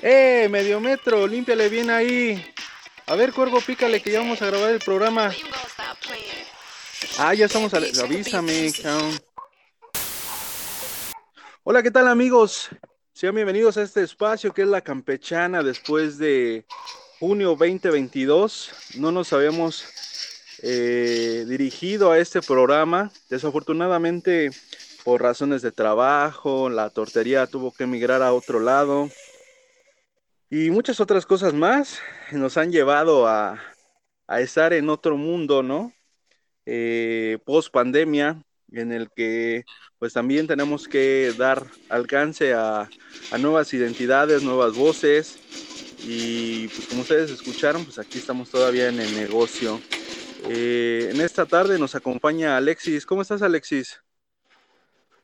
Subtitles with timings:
[0.00, 1.26] ¡Eh, medio metro!
[1.26, 2.54] Límpiale bien ahí.
[3.06, 5.32] A ver, Cuervo, pícale que ya vamos a grabar el programa.
[7.18, 7.74] Ah, ya estamos.
[7.74, 7.84] Al...
[8.00, 9.20] Avísame, cabrón.
[11.64, 12.68] Hola, ¿qué tal, amigos?
[13.12, 16.64] Sean bienvenidos a este espacio que es la campechana después de
[17.18, 18.70] junio 2022.
[18.98, 19.84] No nos habíamos
[20.62, 23.10] eh, dirigido a este programa.
[23.30, 24.50] Desafortunadamente,
[25.02, 29.10] por razones de trabajo, la tortería tuvo que emigrar a otro lado
[30.50, 32.00] y muchas otras cosas más
[32.32, 33.60] nos han llevado a,
[34.38, 35.92] estar en otro mundo, ¿no?
[36.66, 39.64] Eh, post pandemia, en el que
[39.98, 42.88] pues también tenemos que dar alcance a,
[43.38, 45.38] nuevas identidades, nuevas voces
[46.04, 49.80] y pues como ustedes escucharon, pues aquí estamos todavía en el negocio.
[50.48, 53.04] Eh, en esta tarde nos acompaña Alexis.
[53.04, 54.00] ¿Cómo estás, Alexis?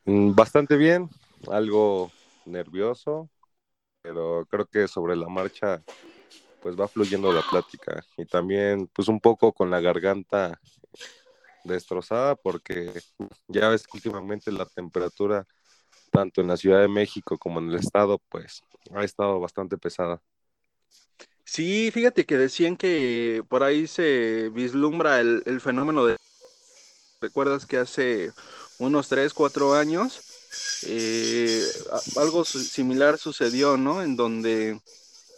[0.03, 1.09] Mm, bastante bien,
[1.49, 2.11] algo
[2.45, 3.29] nervioso,
[4.05, 5.83] pero creo que sobre la marcha
[6.61, 10.59] pues va fluyendo la plática y también pues un poco con la garganta
[11.63, 12.93] destrozada porque
[13.47, 15.47] ya ves que últimamente la temperatura
[16.11, 18.61] tanto en la Ciudad de México como en el estado pues
[18.93, 20.21] ha estado bastante pesada.
[21.43, 26.15] Sí, fíjate que decían que por ahí se vislumbra el, el fenómeno de...
[27.21, 28.33] ¿Recuerdas que hace
[28.77, 30.34] unos 3, 4 años
[30.87, 31.63] eh,
[32.17, 34.01] algo similar sucedió, ¿no?
[34.01, 34.79] En donde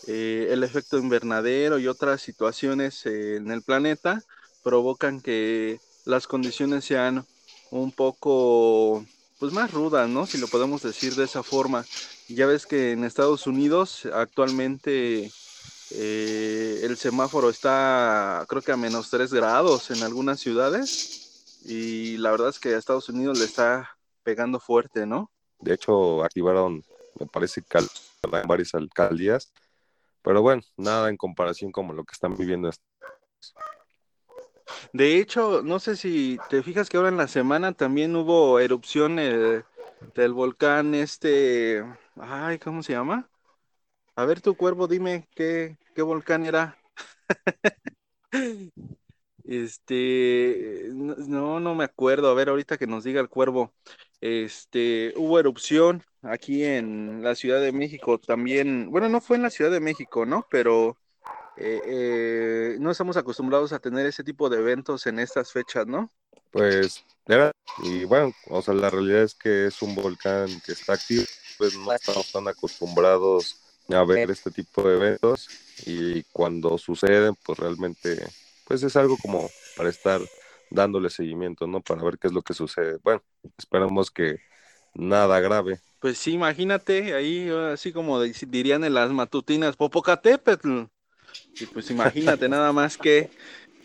[0.08, 4.24] eh, el efecto invernadero y otras situaciones en el planeta
[4.64, 7.26] provocan que las condiciones sean
[7.72, 9.06] un poco,
[9.40, 10.26] pues más rudas, ¿no?
[10.26, 11.86] Si lo podemos decir de esa forma.
[12.28, 15.32] Ya ves que en Estados Unidos actualmente
[15.92, 21.60] eh, el semáforo está, creo que a menos 3 grados en algunas ciudades.
[21.66, 23.97] Y la verdad es que a Estados Unidos le está
[24.28, 25.32] pegando fuerte, ¿no?
[25.58, 26.84] De hecho, activaron,
[27.18, 27.88] me parece, cal
[28.46, 29.54] varias alcaldías,
[30.22, 32.70] pero bueno, nada en comparación con lo que están viviendo.
[34.92, 39.16] De hecho, no sé si te fijas que ahora en la semana también hubo erupción
[39.16, 41.86] del volcán este,
[42.18, 43.30] ay, ¿cómo se llama?
[44.18, 46.78] A ver tu cuervo, dime qué, qué volcán era.
[49.48, 52.30] Este, no, no me acuerdo.
[52.30, 53.74] A ver, ahorita que nos diga el cuervo.
[54.22, 58.90] Este, hubo erupción aquí en la Ciudad de México también.
[58.90, 60.46] Bueno, no fue en la Ciudad de México, ¿no?
[60.50, 60.98] Pero
[61.58, 66.12] eh, eh, no estamos acostumbrados a tener ese tipo de eventos en estas fechas, ¿no?
[66.52, 67.04] Pues,
[67.84, 71.24] y bueno, o sea, la realidad es que es un volcán que está activo,
[71.58, 75.50] pues no estamos tan acostumbrados a ver este tipo de eventos
[75.86, 78.26] y cuando suceden, pues realmente
[78.66, 80.22] pues es algo como para estar
[80.70, 81.82] dándole seguimiento, ¿no?
[81.82, 83.00] Para ver qué es lo que sucede.
[83.04, 83.24] Bueno,
[83.58, 84.40] esperamos que
[84.94, 85.80] nada grave.
[86.00, 90.84] Pues sí, imagínate, ahí así como dirían en las matutinas, Popocatépetl.
[91.60, 93.30] Y pues imagínate nada más que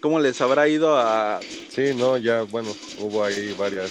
[0.00, 1.41] cómo les habrá ido a...
[1.69, 2.69] Sí, no, ya, bueno,
[2.99, 3.91] hubo ahí varias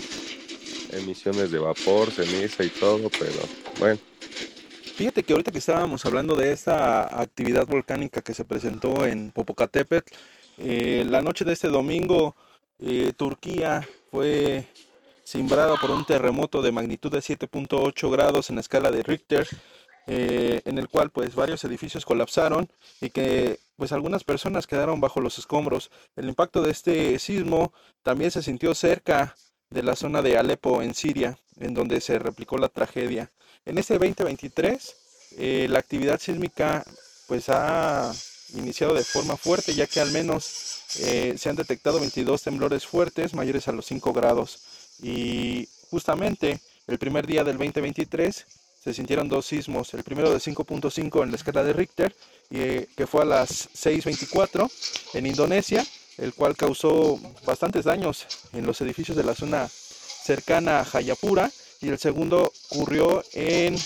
[0.91, 3.39] emisiones de vapor, ceniza y todo, pero
[3.79, 3.99] bueno.
[4.95, 10.13] Fíjate que ahorita que estábamos hablando de esta actividad volcánica que se presentó en Popocatépetl,
[10.59, 12.35] eh, la noche de este domingo,
[12.81, 14.65] eh, Turquía fue
[15.23, 19.47] simbrada por un terremoto de magnitud de 7.8 grados en la escala de Richter,
[20.07, 22.67] eh, en el cual pues varios edificios colapsaron
[22.99, 25.91] y que pues algunas personas quedaron bajo los escombros.
[26.15, 27.71] El impacto de este sismo
[28.03, 29.35] también se sintió cerca
[29.69, 33.31] de la zona de Alepo en Siria, en donde se replicó la tragedia.
[33.63, 36.83] En este 2023, la actividad sísmica
[37.27, 38.11] pues ha
[38.55, 43.33] iniciado de forma fuerte, ya que al menos eh, se han detectado 22 temblores fuertes
[43.33, 44.59] mayores a los 5 grados.
[45.01, 48.45] Y justamente el primer día del 2023
[48.83, 52.15] se sintieron dos sismos, el primero de 5.5 en la escala de Richter,
[52.49, 54.69] y, eh, que fue a las 6.24
[55.13, 55.85] en Indonesia,
[56.17, 61.89] el cual causó bastantes daños en los edificios de la zona cercana a Jayapura, y
[61.89, 63.77] el segundo ocurrió en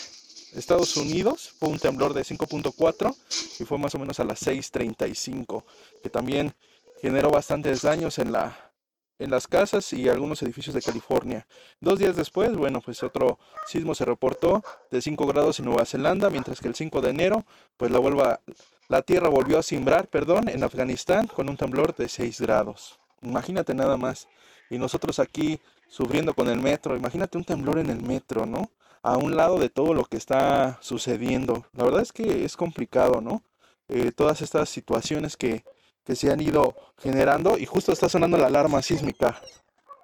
[0.56, 3.16] Estados Unidos fue un temblor de 5.4
[3.60, 5.64] y fue más o menos a las 6.35,
[6.02, 6.54] que también
[7.02, 8.72] generó bastantes daños en, la,
[9.20, 11.46] en las casas y algunos edificios de California.
[11.82, 13.38] Dos días después, bueno, pues otro
[13.68, 17.46] sismo se reportó de 5 grados en Nueva Zelanda, mientras que el 5 de enero,
[17.76, 18.40] pues la, vuelva,
[18.88, 23.00] la tierra volvió a simbrar, perdón, en Afganistán con un temblor de 6 grados.
[23.22, 24.28] Imagínate nada más.
[24.70, 28.72] Y nosotros aquí sufriendo con el metro, imagínate un temblor en el metro, ¿no?
[29.06, 31.68] A un lado de todo lo que está sucediendo.
[31.74, 33.44] La verdad es que es complicado, ¿no?
[33.88, 35.64] Eh, todas estas situaciones que,
[36.04, 39.40] que se han ido generando y justo está sonando la alarma sísmica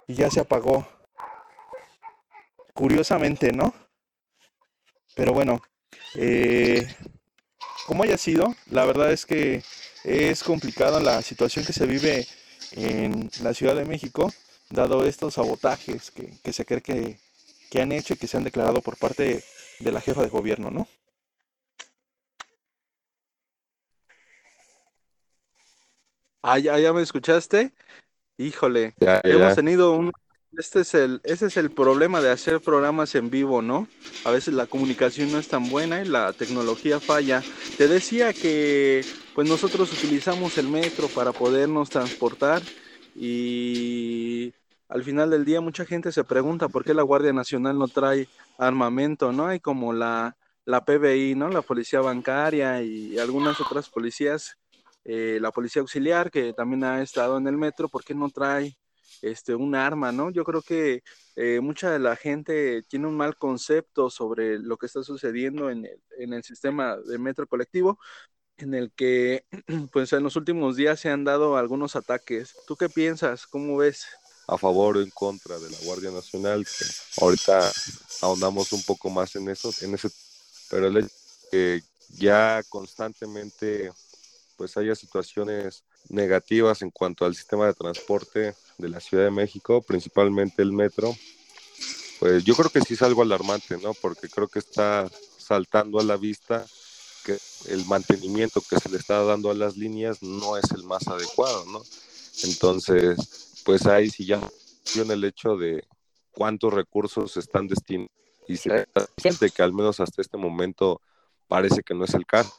[0.06, 0.86] y ya se apagó.
[2.74, 3.74] Curiosamente, ¿no?
[5.16, 5.60] Pero bueno,
[6.14, 6.86] eh,
[7.88, 9.64] como haya sido, la verdad es que
[10.04, 12.24] es complicada la situación que se vive
[12.70, 14.32] en la Ciudad de México,
[14.70, 17.18] dado estos sabotajes que, se cree que,
[17.72, 19.42] que han hecho y que se han declarado por parte
[19.78, 20.86] de la jefa de gobierno, ¿no?
[26.42, 27.72] Ah, ya, ya me escuchaste.
[28.36, 28.92] Híjole,
[29.24, 30.12] hemos tenido un...
[30.58, 33.88] Este es el, ese es el problema de hacer programas en vivo, ¿no?
[34.26, 37.42] A veces la comunicación no es tan buena y la tecnología falla.
[37.78, 39.02] Te decía que
[39.34, 42.60] pues nosotros utilizamos el metro para podernos transportar
[43.16, 44.52] y
[44.92, 48.28] al final del día mucha gente se pregunta por qué la Guardia Nacional no trae
[48.58, 49.46] armamento, ¿no?
[49.46, 50.36] Hay como la,
[50.66, 51.48] la PBI, ¿no?
[51.48, 54.58] La Policía Bancaria y algunas otras policías,
[55.04, 58.76] eh, la Policía Auxiliar que también ha estado en el metro, ¿por qué no trae
[59.22, 60.30] este, un arma, ¿no?
[60.30, 61.02] Yo creo que
[61.36, 65.86] eh, mucha de la gente tiene un mal concepto sobre lo que está sucediendo en
[65.86, 67.98] el, en el sistema de metro colectivo,
[68.58, 69.46] en el que
[69.90, 72.54] pues en los últimos días se han dado algunos ataques.
[72.66, 73.46] ¿Tú qué piensas?
[73.46, 74.06] ¿Cómo ves?
[74.52, 76.84] A favor o en contra de la Guardia Nacional, que
[77.22, 77.72] ahorita
[78.20, 80.10] ahondamos un poco más en eso, en ese,
[80.68, 81.08] pero el hecho
[81.50, 81.82] que
[82.18, 83.90] ya constantemente
[84.56, 89.82] pues haya situaciones negativas en cuanto al sistema de transporte de la Ciudad de México,
[89.82, 91.16] principalmente el metro,
[92.20, 93.94] pues yo creo que sí es algo alarmante, ¿no?
[93.94, 96.64] Porque creo que está saltando a la vista
[97.24, 97.38] que
[97.68, 101.64] el mantenimiento que se le está dando a las líneas no es el más adecuado,
[101.66, 101.82] ¿no?
[102.44, 104.40] Entonces, pues ahí sí ya
[104.96, 105.84] en el hecho de
[106.32, 108.10] cuántos recursos están destinando
[108.48, 108.86] y se
[109.16, 111.00] siente que al menos hasta este momento
[111.46, 112.52] parece que no es el caso,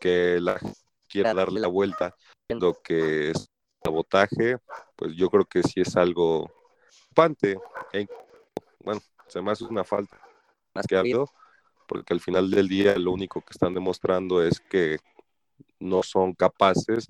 [0.00, 2.16] que la gente quiere darle la vuelta
[2.48, 3.48] lo que es
[3.82, 4.58] sabotaje,
[4.96, 6.50] pues yo creo que sí es algo
[7.14, 7.58] preocupante.
[8.84, 10.20] Bueno, se me hace una falta
[10.74, 11.30] más que algo
[11.86, 14.98] porque al final del día lo único que están demostrando es que
[15.78, 17.06] no son capaces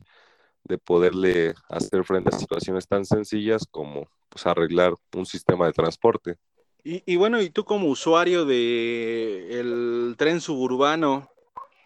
[0.64, 6.36] de poderle hacer frente a situaciones tan sencillas como pues, arreglar un sistema de transporte.
[6.84, 11.28] Y, bueno, y tú como usuario de el tren suburbano,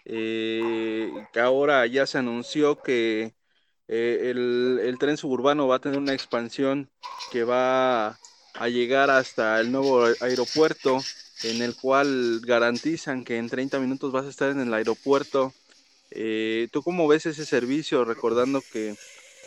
[0.07, 3.35] eh, ahora ya se anunció que
[3.89, 6.89] eh, el, el, tren suburbano va a tener una expansión
[7.31, 8.19] que va
[8.55, 10.99] a llegar hasta el nuevo aeropuerto
[11.45, 15.53] en el cual garantizan que en 30 minutos vas a estar en el aeropuerto.
[16.11, 18.05] Eh, ¿Tú cómo ves ese servicio?
[18.05, 18.95] Recordando que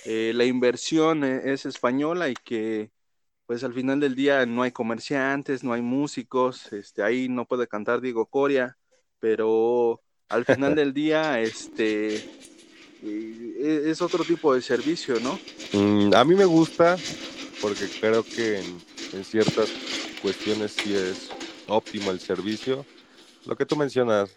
[0.06, 2.92] eh, la inversión e, es española y que
[3.46, 7.68] pues al final del día no hay comerciantes, no hay músicos, este, ahí no puede
[7.68, 8.78] cantar Diego Coria,
[9.20, 12.16] pero al final del día este,
[13.04, 15.40] eh, es otro tipo de servicio, ¿no?
[15.74, 16.96] Mm, a mí me gusta
[17.60, 19.70] porque creo que en, ciertas
[20.22, 21.30] cuestiones sí es
[21.68, 22.86] óptimo el servicio.
[23.46, 24.30] Lo que tú mencionas,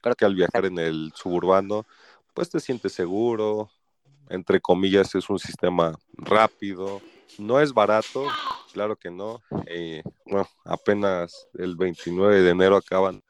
[0.00, 1.86] creo que al viajar en el suburbano,
[2.34, 3.70] pues te sientes seguro,
[4.28, 7.00] entre comillas es un sistema rápido,
[7.38, 8.26] no es barato,
[8.72, 9.42] claro que no.
[9.66, 13.22] Eh, bueno, apenas el 29 de enero acaban,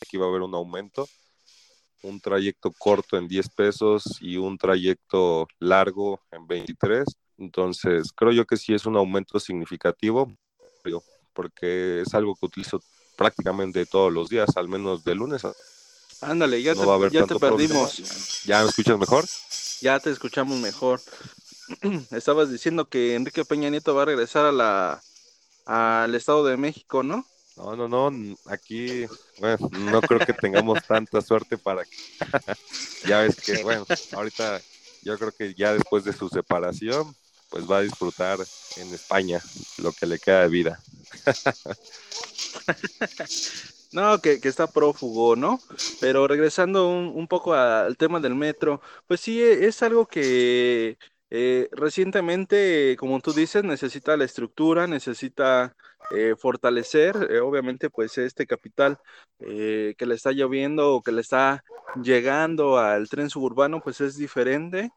[0.00, 1.08] aquí va a haber un aumento,
[2.02, 7.04] un trayecto corto en 10 pesos y un trayecto largo en 23.
[7.38, 10.30] Entonces, creo yo que sí es un aumento significativo
[11.32, 12.80] porque es algo que utilizo
[13.16, 15.52] prácticamente todos los días, al menos de lunes a...
[16.26, 16.80] Ándale, ya, te,
[17.12, 18.02] ya te perdimos.
[18.44, 19.24] ¿Ya me escuchas mejor?
[19.80, 21.00] Ya te escuchamos mejor.
[22.10, 25.00] Estabas diciendo que Enrique Peña Nieto va a regresar a la
[25.66, 27.24] al Estado de México, ¿no?
[27.56, 29.06] No, no, no, aquí,
[29.38, 31.96] bueno, no creo que tengamos tanta suerte para que,
[33.06, 34.60] ya ves que, bueno, ahorita
[35.02, 37.14] yo creo que ya después de su separación,
[37.50, 38.40] pues va a disfrutar
[38.76, 39.40] en España
[39.78, 40.82] lo que le queda de vida.
[43.96, 45.58] No, que, está prófugo, ¿no?
[46.02, 50.98] Pero regresando un, poco al tema del metro, pues sí, e, es algo que
[51.30, 55.74] eh, recientemente, como tú dices, necesita la estructura, necesita
[56.10, 58.98] eh, fortalecer, eh, obviamente, pues este capital
[59.38, 61.64] que le está lloviendo o que le está
[62.02, 64.90] llegando al tren suburbano, pues es diferente.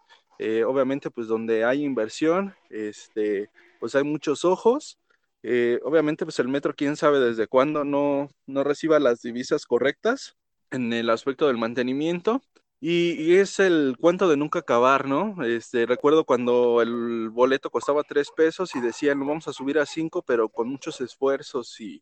[0.68, 4.98] obviamente, pues donde hay inversión, este, pues hay muchos ojos
[5.44, 10.36] eh, obviamente, pues el metro, quién sabe desde cuándo no, no reciba las divisas correctas
[10.72, 12.42] en el aspecto del mantenimiento.
[12.82, 15.44] Y, es el cuento de nunca acabar, ¿no?
[15.44, 20.24] Este, recuerdo cuando el boleto costaba tres pesos y decían, vamos a subir a cinco,
[20.26, 22.02] pero con muchos esfuerzos y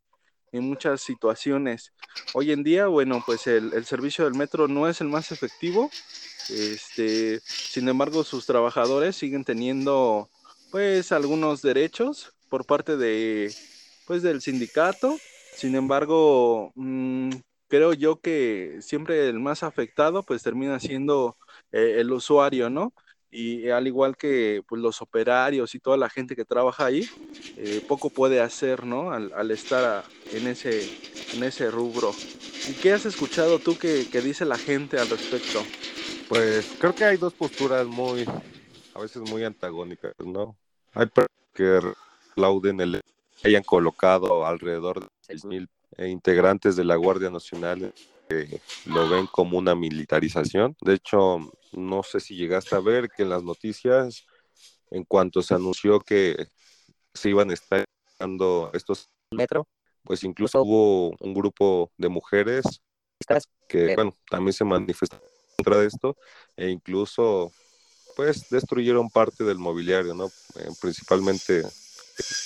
[0.51, 1.93] en muchas situaciones.
[2.33, 5.89] Hoy en día, bueno, pues el, el, servicio del metro no es el más efectivo.
[6.49, 10.29] Este, sin embargo, sus trabajadores siguen teniendo,
[10.71, 13.53] pues, algunos derechos por parte de,
[14.05, 15.17] pues, del sindicato.
[15.55, 17.31] Sin embargo, mm,
[17.67, 21.35] creo yo que siempre el más afectado pues termina siendo
[21.71, 22.93] eh, el usuario, ¿no?
[23.29, 27.05] Y al igual que pues, los operarios y toda la gente que trabaja ahí,
[27.57, 29.11] eh, poco puede hacer, ¿no?
[29.11, 30.89] Al, estar en, ese,
[31.33, 32.11] en ese rubro.
[32.69, 35.61] ¿Y qué has escuchado tú que, dice la gente al respecto?
[36.29, 38.25] Pues creo que hay dos posturas muy,
[38.93, 40.57] a veces muy antagónicas, ¿no?
[40.93, 41.07] Hay
[41.53, 41.79] que
[42.37, 43.01] aplauden el
[43.41, 45.67] que hayan colocado alrededor de 6.000
[46.07, 47.93] integrantes de la Guardia Nacional
[48.29, 50.75] que lo ven como una militarización.
[50.81, 51.39] De hecho,
[51.71, 54.25] no sé si llegaste a ver que en las noticias,
[54.91, 56.47] en cuanto se anunció que
[57.13, 57.85] se iban a estar
[58.19, 59.67] dando estos metro,
[60.03, 62.81] pues incluso hubo un grupo de mujeres
[63.67, 66.15] que, bueno, también se manifestaron contra esto
[66.55, 67.51] e incluso,
[68.15, 70.27] pues, destruyeron parte del mobiliario, ¿no?
[70.27, 71.63] Eh, principalmente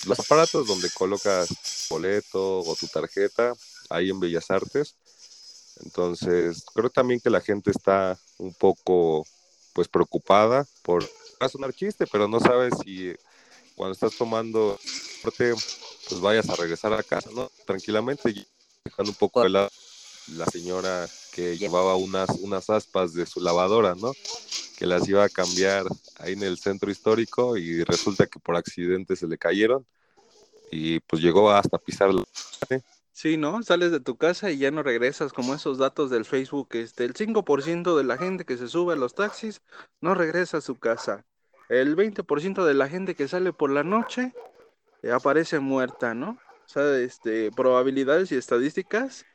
[0.05, 1.49] los aparatos donde colocas
[1.89, 3.53] boleto o tu tarjeta
[3.89, 4.95] ahí en Bellas Artes.
[5.83, 9.25] Entonces, creo también que la gente está un poco
[9.73, 13.15] pues preocupada por va a sonar chiste, pero no sabes si
[13.75, 14.79] cuando estás tomando
[15.23, 17.49] pues vayas a regresar a casa, ¿no?
[17.65, 18.45] Tranquilamente,
[18.83, 19.69] dejando un poco de la,
[20.27, 24.13] la señora que llevaba unas, unas aspas de su lavadora, ¿no?
[24.77, 25.85] Que las iba a cambiar
[26.19, 29.85] ahí en el centro histórico y resulta que por accidente se le cayeron
[30.71, 32.23] y pues llegó hasta pisar la...
[33.11, 33.61] Sí, ¿no?
[33.61, 37.13] Sales de tu casa y ya no regresas, como esos datos del Facebook, este, el
[37.13, 39.61] 5% de la gente que se sube a los taxis
[39.99, 41.25] no regresa a su casa.
[41.69, 44.33] El 20% de la gente que sale por la noche
[45.03, 46.39] eh, aparece muerta, ¿no?
[46.65, 49.25] O sea, este, probabilidades y estadísticas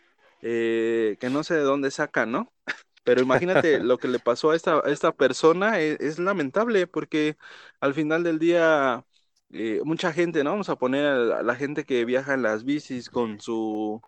[0.43, 2.52] eh, que no sé de dónde sacan, ¿no?
[3.05, 7.37] Pero imagínate lo que le pasó a esta, esta persona, es, es, lamentable porque
[7.81, 9.05] al final del día
[9.52, 10.50] eh, mucha gente, ¿no?
[10.50, 14.02] Vamos a poner a la gente que viaja en las bicis con su,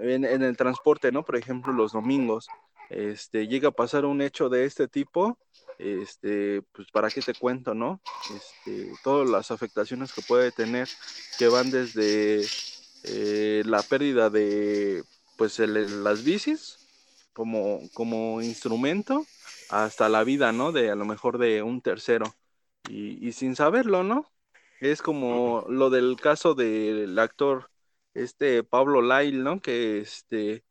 [0.00, 1.24] en, el transporte, ¿no?
[1.24, 2.46] Por ejemplo, los domingos,
[2.90, 5.38] este, llega a pasar un hecho de este tipo,
[5.78, 8.00] este, pues para qué te cuento, ¿no?
[8.34, 10.88] Este, todas las afectaciones que puede tener,
[11.38, 12.46] que van desde
[13.04, 15.02] eh, la pérdida de,
[15.36, 16.78] pues, las bicis
[17.32, 19.26] como, como instrumento,
[19.70, 20.72] hasta la vida, ¿no?
[20.72, 22.34] De a lo mejor de un tercero.
[22.88, 24.30] Y, y sin saberlo, ¿no?
[24.80, 27.70] Es como lo del caso del actor
[28.14, 29.60] este Pablo Lyle, ¿no?
[29.60, 30.64] Que este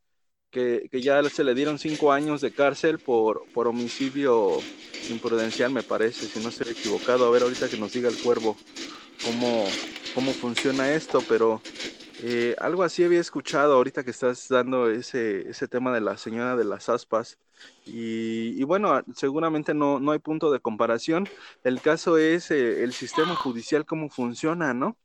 [0.52, 4.60] que, ya se le dieron cinco años de cárcel por, por homicidio
[5.10, 7.26] imprudencial, me parece, si no estoy equivocado.
[7.26, 8.58] A ver, ahorita que nos diga el cuervo
[9.24, 9.66] cómo,
[10.14, 11.62] cómo funciona esto, pero
[12.24, 16.56] eh, algo así había escuchado ahorita que estás dando ese, ese tema de la señora
[16.56, 17.40] de las aspas.
[17.86, 21.28] Y, bueno, seguramente no, no, hay punto de comparación.
[21.64, 24.98] El caso es eh, el sistema judicial, cómo funciona, ¿no?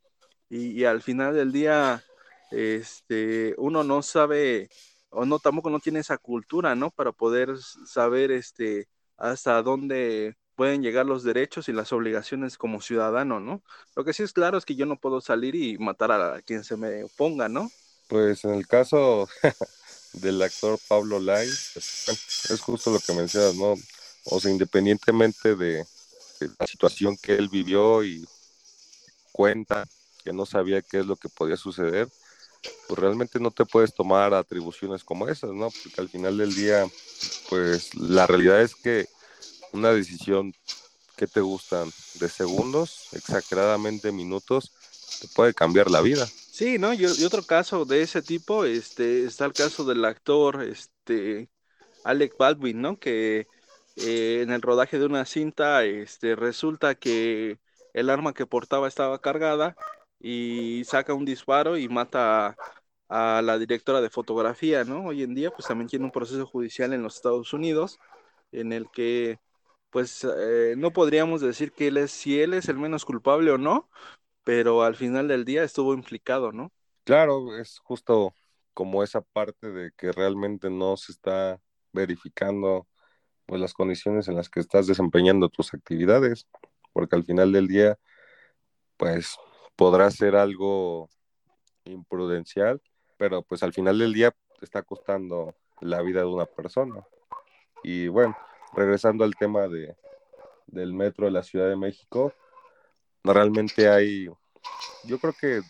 [0.50, 2.04] Y, al final del día,
[2.50, 4.68] este, uno no sabe,
[5.10, 6.90] o no, tampoco no tiene esa cultura, ¿no?
[6.90, 7.56] Para poder
[7.86, 13.62] saber, este, hasta dónde pueden llegar los derechos y las obligaciones como ciudadano, ¿no?
[13.94, 16.64] Lo que sí es claro es que yo no puedo salir y matar a quien
[16.64, 17.70] se me oponga, ¿no?
[18.08, 19.28] Pues en el caso
[20.14, 23.74] del actor Pablo Lai, es justo lo que mencionas, ¿no?
[24.24, 25.84] O sea, independientemente de,
[26.58, 28.26] la situación que él vivió y
[29.32, 29.86] cuenta
[30.24, 32.08] que no sabía qué es lo que podía suceder,
[32.88, 35.68] pues realmente no te puedes tomar atribuciones como esas, ¿no?
[35.70, 36.86] Porque al final del día,
[37.48, 39.06] pues la realidad es que
[39.76, 40.52] una decisión
[41.16, 41.90] que te gustan
[42.20, 44.72] de segundos, exageradamente minutos,
[45.20, 46.26] te puede cambiar la vida.
[46.26, 46.92] Sí, ¿no?
[46.92, 51.48] Y, otro caso de ese tipo, este, está el caso del actor, este,
[52.04, 52.98] Alec Baldwin, ¿no?
[52.98, 53.46] Que
[53.96, 57.58] eh, en el rodaje de una cinta, este, resulta que
[57.94, 59.76] el arma que portaba estaba cargada
[60.20, 62.56] y saca un disparo y mata
[63.08, 65.06] a, a la directora de fotografía, ¿no?
[65.06, 67.98] Hoy en día, pues también tiene un proceso judicial en los Estados Unidos
[68.52, 69.38] en el que
[69.90, 73.58] pues eh, no podríamos decir que él es, si él es el menos culpable o
[73.58, 73.88] no,
[74.44, 76.72] pero al final del día estuvo implicado, ¿no?
[77.04, 78.34] Claro, es justo
[78.74, 81.60] como esa parte de que realmente no se está
[81.92, 82.86] verificando
[83.46, 86.46] pues las condiciones en las que estás desempeñando tus actividades,
[86.92, 87.98] porque al final del día
[88.96, 89.36] pues
[89.76, 91.08] podrá ser algo
[91.84, 92.82] imprudencial,
[93.16, 97.06] pero pues al final del día te está costando la vida de una persona.
[97.82, 98.36] Y bueno,
[98.74, 99.96] regresando al tema de,
[100.66, 102.32] del metro de la Ciudad de México,
[103.22, 104.26] realmente hay,
[105.04, 105.62] yo creo que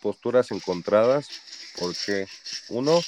[0.00, 1.28] posturas encontradas,
[1.78, 2.26] porque
[2.68, 3.00] uno,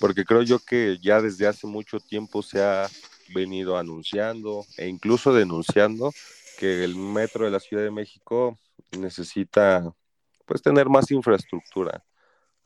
[0.00, 2.88] porque creo yo que ya desde hace mucho tiempo se ha
[3.34, 6.12] venido anunciando e incluso denunciando
[6.58, 8.58] que el metro de la Ciudad de México
[8.92, 9.92] necesita
[10.44, 12.04] pues tener más infraestructura.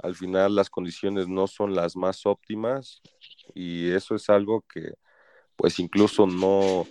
[0.03, 3.03] al final las condiciones no son las más óptimas
[3.55, 4.95] y eso es algo que
[5.61, 6.87] pues incluso no,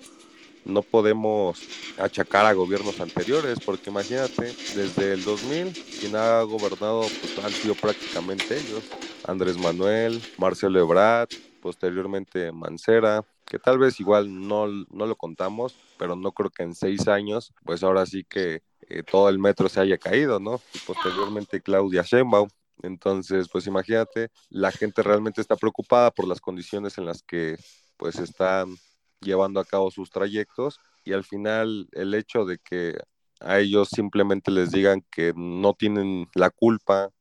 [0.63, 1.59] no podemos
[1.97, 7.73] achacar a gobiernos anteriores, porque imagínate, desde el 2000 quien ha gobernado pues, han sido
[7.73, 8.83] prácticamente ellos,
[9.25, 11.29] Andrés Manuel, Marcelo Ebrard,
[11.61, 16.75] posteriormente Mancera, que tal vez igual no, no lo contamos, pero no creo que en
[16.75, 20.61] seis años, pues ahora sí que eh, todo el metro se haya caído, ¿no?
[20.75, 22.49] Y posteriormente Claudia Sheinbaum.
[22.83, 27.57] Entonces, pues imagínate, la gente realmente está preocupada por las condiciones en las que
[27.99, 28.75] pues están
[29.21, 32.97] llevando a cabo sus trayectos y al final el hecho de que
[33.41, 37.11] a ellos simplemente les digan que no tienen la culpa,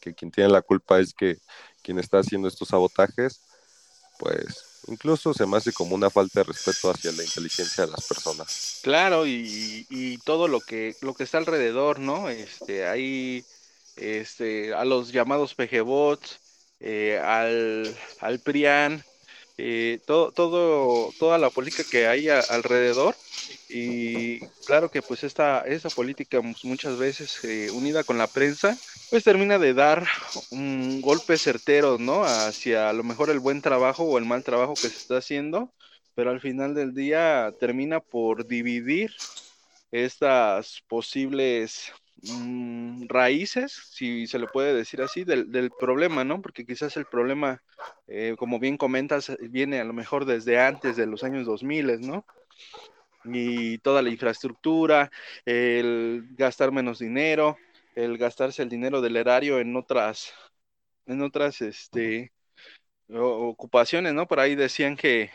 [0.00, 1.36] que quien tiene la culpa es que
[1.82, 3.42] quien está haciendo estos sabotajes,
[4.18, 8.06] pues incluso se me hace como una falta de respeto hacia la inteligencia de las
[8.06, 8.80] personas.
[8.82, 12.28] Claro, y, y todo lo que, lo que está alrededor, ¿no?
[12.30, 13.44] Este, hay
[13.96, 16.38] este, a los llamados PGBots,
[16.80, 19.04] eh, al, al PRIAN,
[19.56, 23.18] eh, todo, todo, toda la política que hay alrededor
[23.68, 29.24] y claro que pues esta, esa política muchas veces eh, unida con la prensa pues
[29.24, 30.06] termina de dar
[30.50, 32.24] un golpe certero, ¿no?
[32.24, 35.74] Hacia a lo mejor el buen trabajo o el mal trabajo que se está haciendo,
[36.14, 39.10] pero al final del día termina por dividir
[39.90, 41.92] estas posibles
[42.22, 46.40] Mm, raíces, si se le puede decir así, del, problema, ¿no?
[46.40, 47.62] Porque quizás el problema,
[48.06, 52.24] eh, como bien comentas, viene a lo mejor desde antes de los años 2000, ¿no?
[53.24, 55.10] Y toda la infraestructura,
[55.46, 57.56] el gastar menos dinero,
[57.94, 60.32] el gastarse el dinero del erario en otras,
[61.06, 62.32] en otras, este,
[63.10, 64.28] ocupaciones, ¿no?
[64.28, 65.30] Por ahí decían que,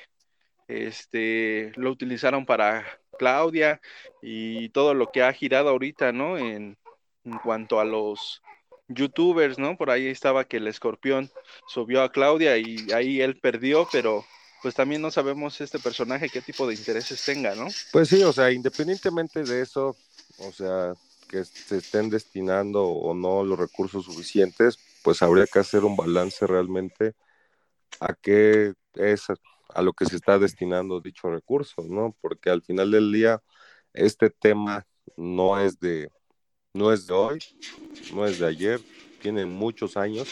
[0.67, 2.86] este, lo utilizaron para
[3.17, 3.81] Claudia
[4.21, 6.38] y todo lo que ha girado ahorita, ¿no?
[6.38, 6.77] En,
[7.43, 8.41] cuanto a los
[8.88, 9.75] youtubers, ¿no?
[9.75, 11.29] Por ahí estaba que el escorpión
[11.67, 14.25] subió a Claudia y ahí él perdió, pero
[14.62, 17.68] pues también no sabemos este personaje qué tipo de intereses tenga, ¿no?
[17.92, 19.98] Pues sí, o sea, independientemente de eso,
[20.39, 20.94] o sea,
[21.27, 26.48] que se estén destinando o no los recursos suficientes, pues habría que hacer un balance
[26.48, 27.13] realmente
[28.00, 29.27] a qué es
[29.74, 32.16] a lo que se está destinando dicho recurso, ¿no?
[32.22, 33.42] Porque al final del día,
[33.94, 36.12] este tema no es de,
[36.74, 37.40] no es de hoy,
[38.14, 38.80] no es de ayer,
[39.22, 40.27] tiene muchos años.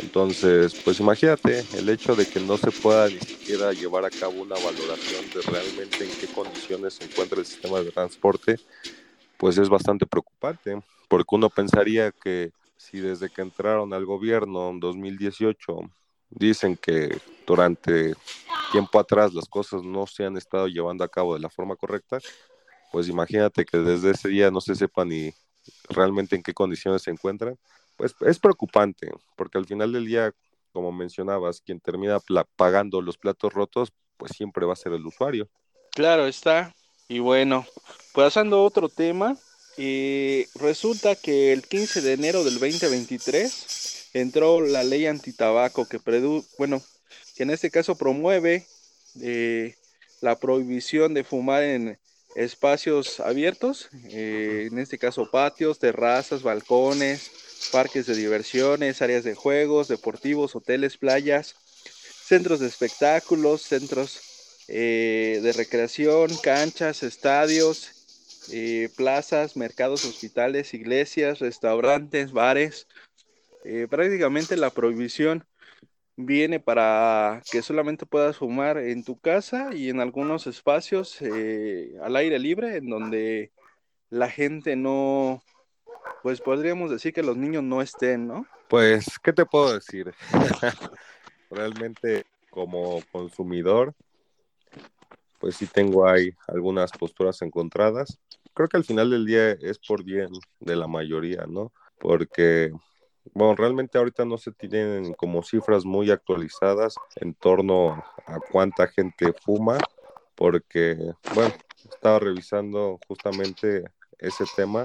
[0.00, 4.42] Entonces, pues imagínate el hecho de que no se pueda ni siquiera llevar a cabo
[4.42, 8.58] una valoración de realmente en qué condiciones se encuentra el sistema de transporte,
[9.36, 14.80] pues es bastante preocupante, porque uno pensaría que si desde que entraron al gobierno en
[14.80, 15.80] 2018
[16.30, 18.14] dicen que durante
[18.72, 22.18] tiempo atrás las cosas no se han estado llevando a cabo de la forma correcta,
[22.92, 25.32] pues imagínate que desde ese día no se sepa ni
[25.88, 27.58] realmente en qué condiciones se encuentran,
[27.96, 30.32] pues es preocupante, porque al final del día,
[30.72, 32.18] como mencionabas, quien termina
[32.56, 35.48] pagando los platos rotos, pues siempre va a ser el usuario.
[35.90, 36.74] Claro, está.
[37.08, 37.66] Y bueno,
[38.12, 39.36] pasando a otro tema,
[39.76, 46.46] eh, resulta que el 15 de enero del 2023 entró la ley antitabaco que predu
[46.56, 46.82] bueno,
[47.36, 48.66] que en este caso promueve
[49.20, 49.74] eh,
[50.20, 51.98] la prohibición de fumar en
[52.36, 57.30] espacios abiertos, eh, en este caso patios, terrazas, balcones,
[57.72, 61.54] parques de diversiones, áreas de juegos, deportivos, hoteles, playas,
[62.24, 64.20] centros de espectáculos, centros
[64.68, 67.90] eh, de recreación, canchas, estadios,
[68.96, 72.86] plazas, mercados, hospitales, iglesias, restaurantes, bares.
[73.88, 75.44] Prácticamente la prohibición
[76.16, 82.16] viene para que solamente puedas fumar en tu casa y en algunos espacios eh, al
[82.16, 83.52] aire libre en donde
[84.10, 85.42] la gente no,
[86.22, 88.46] pues podríamos decir que los niños no estén, ¿no?
[88.68, 90.14] Pues, ¿qué te puedo decir?
[91.50, 93.94] Realmente como consumidor,
[95.40, 98.18] pues sí tengo ahí algunas posturas encontradas.
[98.54, 100.28] Creo que al final del día es por bien
[100.60, 101.72] de la mayoría, ¿no?
[101.98, 102.70] Porque
[103.32, 107.92] bueno, realmente ahorita no se tienen como cifras muy actualizadas en torno
[108.26, 109.78] a cuánta gente fuma,
[110.34, 110.96] porque,
[111.34, 111.54] bueno,
[111.90, 113.84] estaba revisando justamente
[114.18, 114.84] ese tema,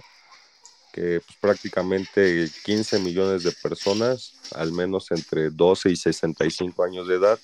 [0.93, 7.15] que pues, prácticamente 15 millones de personas, al menos entre 12 y 65 años de
[7.15, 7.39] edad,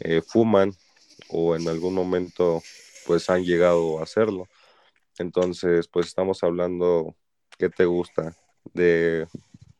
[0.00, 0.72] eh, fuman
[1.30, 2.62] o en algún momento
[3.06, 4.46] pues han llegado a hacerlo.
[5.18, 7.16] Entonces, pues estamos hablando,
[7.58, 8.36] ¿qué te gusta?
[8.74, 9.26] De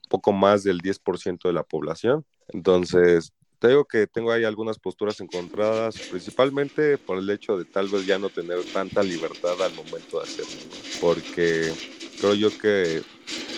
[0.08, 2.24] poco más del 10% de la población.
[2.48, 7.88] Entonces, te digo que tengo ahí algunas posturas encontradas, principalmente por el hecho de tal
[7.90, 10.62] vez ya no tener tanta libertad al momento de hacerlo,
[10.98, 11.74] porque
[12.16, 13.02] creo yo que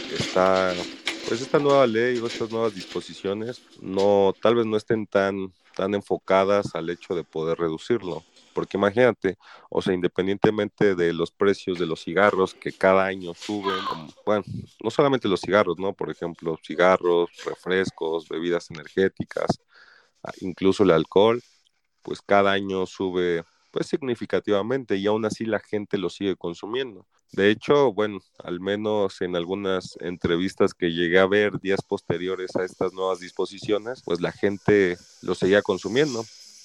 [0.09, 0.77] está
[1.25, 5.95] Pues esta nueva ley o estas nuevas disposiciones no, tal vez no estén tan, tan
[5.95, 8.27] enfocadas al hecho de poder reducirlo.
[8.55, 9.37] Porque imagínate,
[9.69, 13.85] o sea, independientemente de los precios de los cigarros que cada año suben,
[14.27, 14.45] bueno,
[14.83, 15.93] no solamente los cigarros, ¿no?
[15.93, 19.61] Por ejemplo, cigarros, refrescos, bebidas energéticas,
[20.25, 21.43] ah, incluso el alcohol,
[22.03, 27.07] pues cada año sube pues significativamente y aún así la gente lo sigue consumiendo.
[27.33, 32.65] De hecho, bueno, al menos en algunas entrevistas que llegué a ver días posteriores a
[32.65, 36.25] estas nuevas disposiciones, pues la gente lo seguía consumiendo.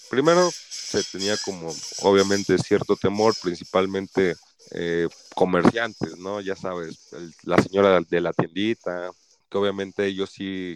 [0.09, 4.35] Primero se tenía como obviamente cierto temor, principalmente
[4.71, 6.41] eh, comerciantes, ¿no?
[6.41, 7.09] Ya sabes,
[7.43, 9.11] la señora de la tiendita,
[9.49, 10.75] que obviamente ellos sí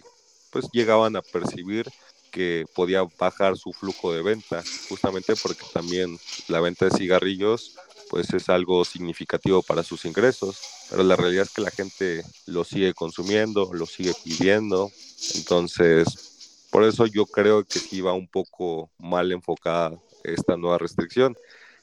[0.50, 1.86] pues llegaban a percibir
[2.30, 7.76] que podía bajar su flujo de venta, justamente porque también la venta de cigarrillos
[8.08, 12.64] pues es algo significativo para sus ingresos, pero la realidad es que la gente lo
[12.64, 14.90] sigue consumiendo, lo sigue pidiendo,
[15.36, 16.29] entonces
[16.70, 21.36] por eso yo creo que sí va un poco mal enfocada esta nueva restricción.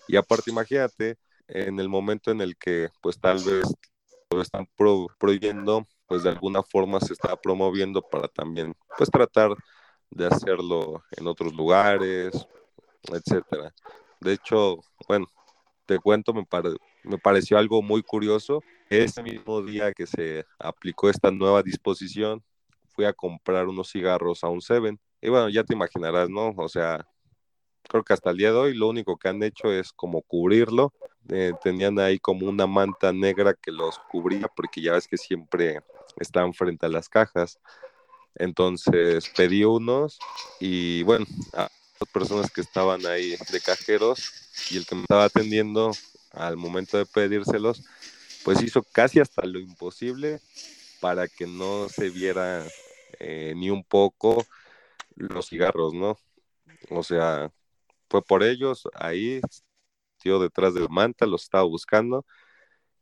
[0.07, 3.65] Y aparte imagínate, en el momento en el que pues tal vez
[4.29, 4.67] lo están
[5.19, 9.55] prohibiendo, pues de alguna forma se está promoviendo para también pues tratar
[10.09, 12.47] de hacerlo en otros lugares,
[13.11, 13.73] etcétera.
[14.19, 15.27] De hecho, bueno,
[15.85, 16.45] te cuento, me,
[17.03, 18.61] me pareció algo muy curioso.
[18.89, 22.43] Ese mismo día que se aplicó esta nueva disposición,
[22.97, 24.99] fui a comprar unos cigarros a un Seven.
[25.21, 26.49] Y bueno, ya te imaginarás, ¿no?
[26.57, 27.07] O sea,
[27.87, 30.91] creo que hasta el día de hoy lo único que han hecho es como cubrirlo.
[31.29, 35.81] Eh, tenían ahí como una manta negra que los cubría porque ya ves que siempre
[36.19, 37.59] están frente a las cajas.
[38.33, 40.17] Entonces pedí unos
[40.59, 45.25] y bueno, a las personas que estaban ahí de cajeros y el que me estaba
[45.25, 45.91] atendiendo
[46.31, 47.83] al momento de pedírselos,
[48.43, 50.39] pues hizo casi hasta lo imposible
[50.99, 52.65] para que no se viera
[53.19, 54.45] eh, ni un poco
[55.15, 56.17] los cigarros, ¿no?
[56.89, 57.51] O sea,
[58.09, 59.41] fue por ellos ahí,
[60.19, 62.25] tío detrás de la manta, los estaba buscando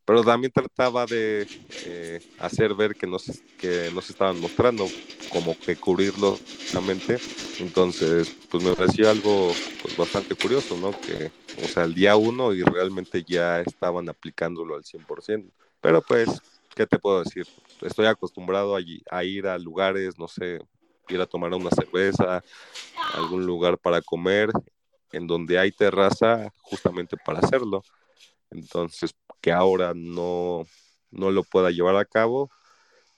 [0.05, 1.47] pero también trataba de
[1.81, 4.93] eh, hacer ver que nos, que nos estaban mostrando,
[5.27, 7.19] como que cubrirlo justamente.
[7.57, 10.93] Entonces, pues me pareció algo pues, bastante curioso, ¿no?
[10.93, 15.51] Que, o sea, el día uno y realmente ya estaban aplicándolo al 100%.
[15.81, 16.39] Pero pues,
[16.75, 17.45] ¿qué te puedo decir?
[17.81, 18.79] Estoy acostumbrado a,
[19.11, 20.59] a ir a lugares, no sé,
[21.09, 22.43] ir a tomar una cerveza,
[23.15, 24.49] algún lugar para comer,
[25.11, 27.81] en donde hay terraza justamente para hacerlo.
[28.51, 30.65] Entonces, que ahora no,
[31.11, 32.49] no lo pueda llevar a cabo,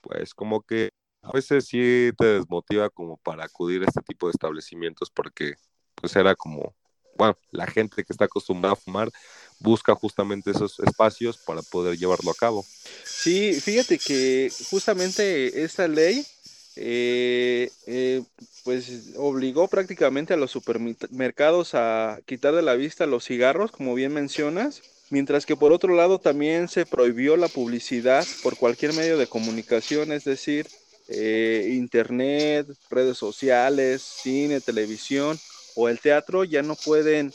[0.01, 0.89] pues como que
[1.21, 5.55] a veces sí te desmotiva como para acudir a este tipo de establecimientos porque
[5.95, 6.75] pues era como,
[7.17, 9.09] bueno, la gente que está acostumbrada a fumar
[9.59, 12.65] busca justamente esos espacios para poder llevarlo a cabo.
[13.05, 16.25] Sí, fíjate que justamente esta ley
[16.75, 18.21] eh, eh,
[18.63, 24.13] pues obligó prácticamente a los supermercados a quitar de la vista los cigarros, como bien
[24.13, 29.27] mencionas, mientras que por otro lado también se prohibió la publicidad por cualquier medio de
[29.27, 30.67] comunicación, es decir,
[31.07, 35.39] eh, internet, redes sociales, cine, televisión
[35.75, 37.31] o el teatro ya no pueden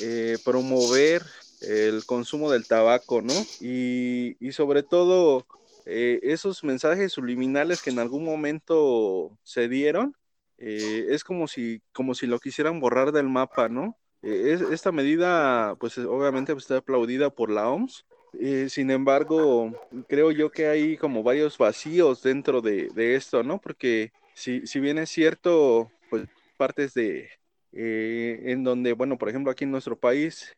[0.00, 1.22] eh, promover
[1.60, 3.34] el consumo del tabaco, ¿no?
[3.60, 5.46] Y, sobre todo
[5.86, 10.14] eh, esos mensajes subliminales que en algún momento se dieron,
[10.58, 13.96] es como si, como si lo quisieran borrar del mapa, ¿no?
[14.22, 18.04] Eh, esta medida, pues obviamente está aplaudida por la OMS.
[18.38, 19.72] Eh, sin embargo,
[20.08, 23.60] creo yo que hay como varios vacíos dentro de, esto, ¿no?
[23.60, 27.28] Porque si, si, bien es cierto, pues partes de,
[27.72, 30.54] eh, en donde, bueno, por ejemplo, aquí en nuestro país,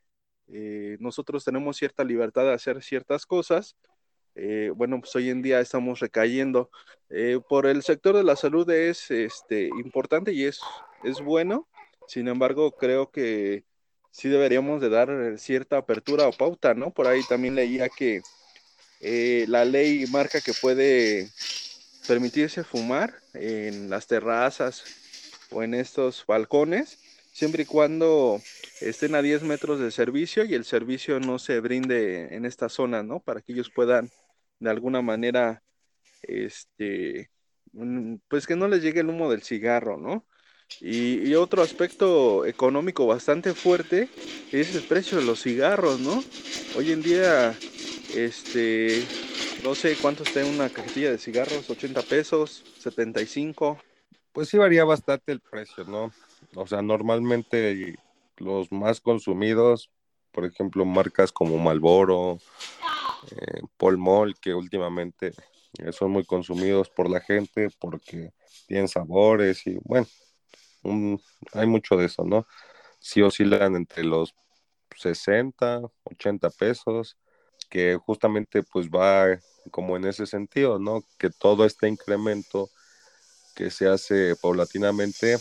[1.01, 3.77] nosotros tenemos cierta libertad de hacer ciertas cosas,
[4.75, 6.71] bueno, pues hoy en día estamos recayendo.
[7.49, 10.61] por el sector de la salud es este, importante y es,
[11.05, 11.69] es bueno,
[12.07, 13.65] sin embargo, creo que
[14.11, 16.93] sí deberíamos de dar cierta apertura o pauta, ¿no?
[16.93, 18.21] Por ahí también leía que
[19.01, 21.31] eh, la ley marca que puede
[22.07, 24.85] permitirse fumar en las terrazas
[25.51, 26.99] o en estos balcones,
[27.33, 28.41] siempre y cuando
[28.81, 33.03] estén a 10 metros de servicio y el servicio no se brinde en esta zona,
[33.03, 33.21] ¿no?
[33.21, 34.11] Para que ellos puedan
[34.61, 35.63] de alguna manera,
[36.23, 37.31] este,
[38.29, 40.27] pues que no les llegue el humo del cigarro, ¿no?
[40.81, 44.09] Y, otro aspecto económico bastante fuerte
[44.53, 46.23] es el precio de los cigarros, ¿no?
[46.77, 47.59] Hoy en día,
[48.15, 49.03] este,
[49.65, 53.79] no sé cuánto está una cajetilla de cigarros, 80 pesos, 75.
[54.33, 56.13] Pues sí varía bastante el precio, ¿no?
[56.55, 57.99] O sea, normalmente
[58.37, 59.91] los más consumidos,
[60.31, 62.39] por ejemplo, marcas como Malboro,
[63.31, 65.33] eh, Paul Mall, que últimamente
[65.79, 68.33] eh, son muy consumidos por la gente porque
[68.67, 70.07] tienen sabores y bueno,
[71.53, 72.47] hay mucho de eso, ¿no?
[72.99, 74.35] Sí oscilan entre los
[74.97, 77.17] 60, 80 pesos,
[77.71, 79.39] que justamente pues va
[79.71, 81.03] como en ese sentido, ¿no?
[81.19, 82.69] Que todo este incremento
[83.55, 85.39] que se hace paulatinamente,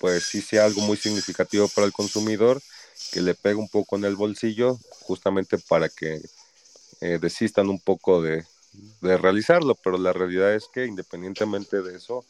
[0.00, 2.60] pues sí sea algo muy significativo para el consumidor,
[3.12, 6.20] que le pegue un poco en el bolsillo, justamente para que
[7.00, 8.44] eh, desistan un poco de,
[9.00, 12.24] de realizarlo, pero la realidad es que independientemente de eso,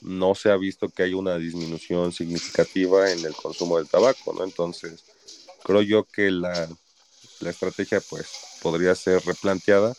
[0.00, 4.44] no se ha visto que haya una disminución significativa en el consumo del tabaco, ¿no?
[4.44, 5.04] Entonces,
[5.62, 6.68] creo yo que la,
[7.40, 8.28] la estrategia, pues,
[8.60, 9.94] podría ser replanteada,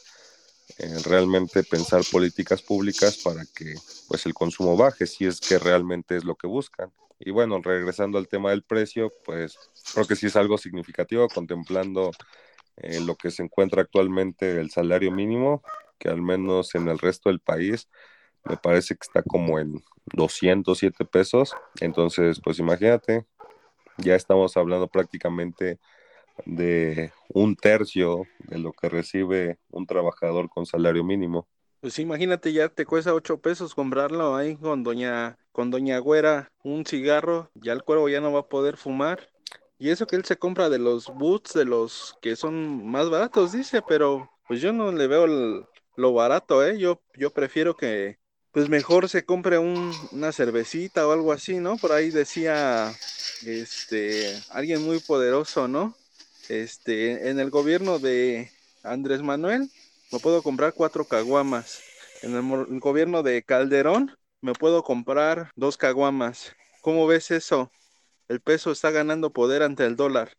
[0.77, 3.75] en realmente pensar políticas públicas para que,
[4.07, 6.91] pues, el consumo baje, si es que realmente es lo que buscan.
[7.19, 9.57] Y bueno, regresando al tema del precio, pues,
[9.93, 12.11] creo que sí es algo significativo, contemplando
[12.77, 15.63] eh, lo que se encuentra actualmente el salario mínimo,
[15.97, 17.89] que al menos en el resto del país
[18.43, 19.81] me parece que está como en
[20.13, 21.55] 207 pesos.
[21.79, 23.25] Entonces, pues imagínate,
[23.97, 25.79] ya estamos hablando prácticamente
[26.45, 31.47] de un tercio de lo que recibe un trabajador con salario mínimo.
[31.85, 36.83] Pues imagínate, ya te cuesta 8 pesos comprarlo ahí con doña, con doña Güera un
[36.83, 39.29] cigarro, ya el cuervo ya no va a poder fumar.
[39.77, 43.51] Y eso que él se compra de los boots, de los que son más baratos,
[43.51, 46.79] dice, pero pues yo no le veo lo barato, ¿eh?
[46.79, 48.17] Yo, yo prefiero que,
[48.51, 51.77] pues mejor se compre una cervecita o algo así, ¿no?
[51.77, 52.91] Por ahí decía,
[53.45, 55.95] este, alguien muy poderoso, ¿no?
[56.49, 58.49] Este, en el gobierno de
[58.81, 59.69] Andrés Manuel
[60.11, 61.85] me puedo comprar cuatro caguamas.
[62.21, 66.55] En el gobierno de Calderón me puedo comprar dos caguamas.
[66.81, 67.71] ¿Cómo ves eso?
[68.29, 70.33] el peso está ganando poder ante el dólar.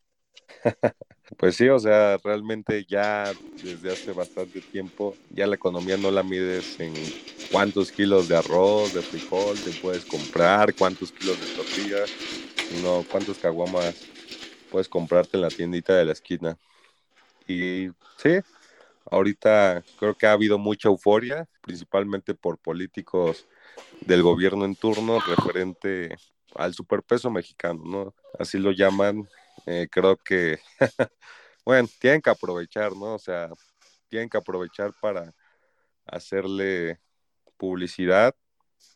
[1.39, 6.23] Pues sí, o sea, realmente ya desde hace bastante tiempo ya la economía no la
[6.23, 7.15] mides en
[7.49, 12.17] cuántos kilos de arroz, de frijol te puedes comprar, cuántos kilos de tortillas,
[12.61, 14.13] sino cuántos caguamas
[14.69, 16.59] puedes comprarte en la tiendita de la esquina.
[17.47, 18.41] Y sí,
[19.11, 23.47] ahorita creo que ha habido mucha euforia, principalmente por políticos
[24.01, 26.17] del gobierno en turno referente
[26.55, 28.15] al superpeso mexicano, ¿no?
[28.39, 29.29] Así lo llaman.
[29.67, 30.59] Eh, creo que,
[31.65, 33.15] bueno, tienen que aprovechar, ¿no?
[33.15, 33.51] O sea,
[34.09, 35.35] tienen que aprovechar para
[36.07, 37.01] hacerle
[37.57, 38.35] publicidad,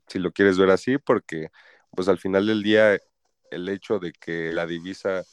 [0.06, 1.48] si lo quieres ver así, porque
[1.94, 2.98] pues al final del día
[3.50, 5.24] el hecho de que la divisa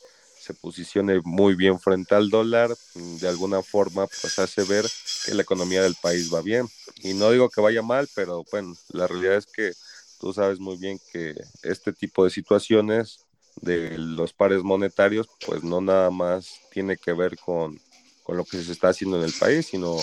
[0.48, 4.86] se posicione muy bien frente al dólar, de alguna forma pues hace ver
[5.26, 6.68] que la economía del país va bien.
[7.04, 9.74] Y no digo que vaya mal, pero bueno, la realidad es que
[10.20, 13.20] Tú sabes muy bien que este tipo de situaciones
[13.62, 17.80] de los pares monetarios, pues no nada más tiene que ver con,
[18.28, 19.96] lo que se está haciendo en el país, sino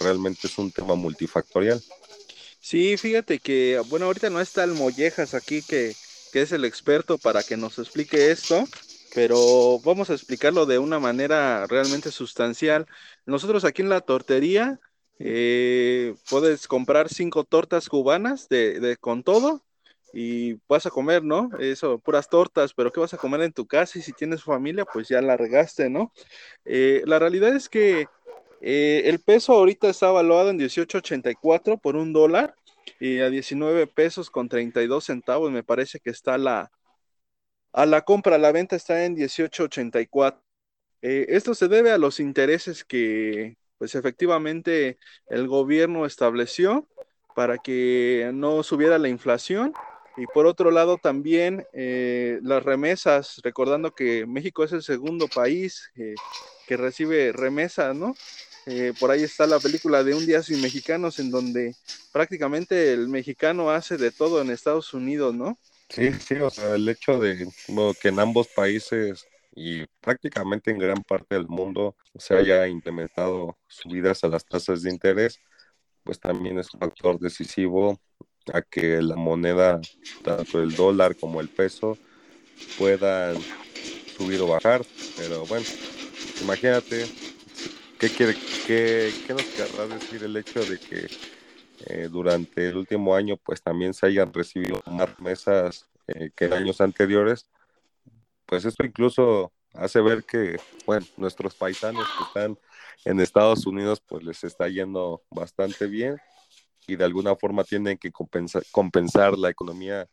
[0.00, 1.82] realmente es un tema multifactorial.
[2.60, 5.94] Sí, fíjate que, bueno, ahorita no está el Mollejas aquí, que,
[6.32, 8.66] que es el experto para que nos explique esto,
[9.14, 12.86] pero vamos a explicarlo de una manera realmente sustancial.
[13.26, 14.80] Nosotros aquí en la tortería
[15.18, 19.64] eh, puedes comprar cinco tortas cubanas de, con todo
[20.12, 21.50] y vas a comer, ¿no?
[21.58, 23.98] Eso, puras tortas, pero ¿qué vas a comer en tu casa?
[23.98, 26.12] Y si tienes familia, pues ya la regaste, ¿no?
[26.64, 28.06] Eh, la realidad es que
[28.60, 32.54] eh, el peso ahorita está evaluado en 18.84 por un dólar
[32.98, 36.70] y a 19 pesos con 32 centavos, me parece que está la,
[37.72, 40.40] a la compra, la venta está en 18.84.
[41.00, 46.88] esto se debe a los intereses que, pues efectivamente el gobierno estableció
[47.34, 49.72] para que no subiera la inflación.
[50.16, 55.90] Y por otro lado también eh, las remesas, recordando que México es el segundo país
[55.94, 56.16] eh,
[56.66, 58.16] que recibe remesas, ¿no?
[58.66, 61.76] Eh, por ahí está la película de Un día sin mexicanos, en donde
[62.12, 65.58] prácticamente el mexicano hace de todo en Estados Unidos, ¿no?
[65.88, 67.46] Sí, sí, o sea, el hecho de
[68.00, 74.22] que en ambos países y prácticamente en gran parte del mundo se haya implementado subidas
[74.22, 75.40] a las tasas de interés,
[76.04, 78.00] pues también es un factor decisivo
[78.52, 79.80] a que la moneda,
[80.22, 82.00] tanto el dólar como el peso,
[82.74, 83.46] puedan
[84.06, 84.82] subir o bajar.
[85.14, 85.66] Pero bueno,
[86.40, 87.10] imagínate,
[87.98, 91.08] ¿qué, quiere, qué, qué nos querrá decir el hecho de que
[91.86, 96.80] eh, durante el último año pues también se hayan recibido más mesas eh, que años
[96.80, 97.46] anteriores?
[98.48, 102.58] pues esto incluso hace ver que, bueno, nuestros paisanos que están
[103.04, 106.16] en Estados Unidos, pues les está yendo bastante bien
[106.86, 110.08] y de alguna forma tienen que compensar, compensar la economía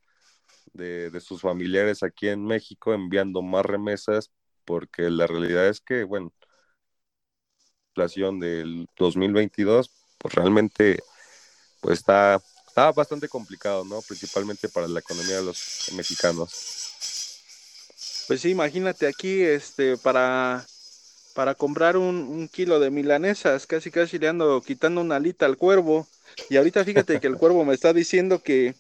[0.74, 4.32] de, sus familiares aquí en México enviando más remesas,
[4.66, 6.34] porque la realidad es que, bueno,
[7.96, 11.00] la inflación del 2022, pues realmente
[11.86, 14.02] pues está, está bastante complicado, ¿no?
[14.02, 16.50] Principalmente para la economía de los mexicanos.
[18.28, 20.66] Pues sí, imagínate aquí, este, para,
[21.36, 26.08] para comprar un, kilo de milanesas, casi casi le ando quitando una alita al cuervo.
[26.50, 28.74] Y ahorita fíjate que el cuervo me está diciendo que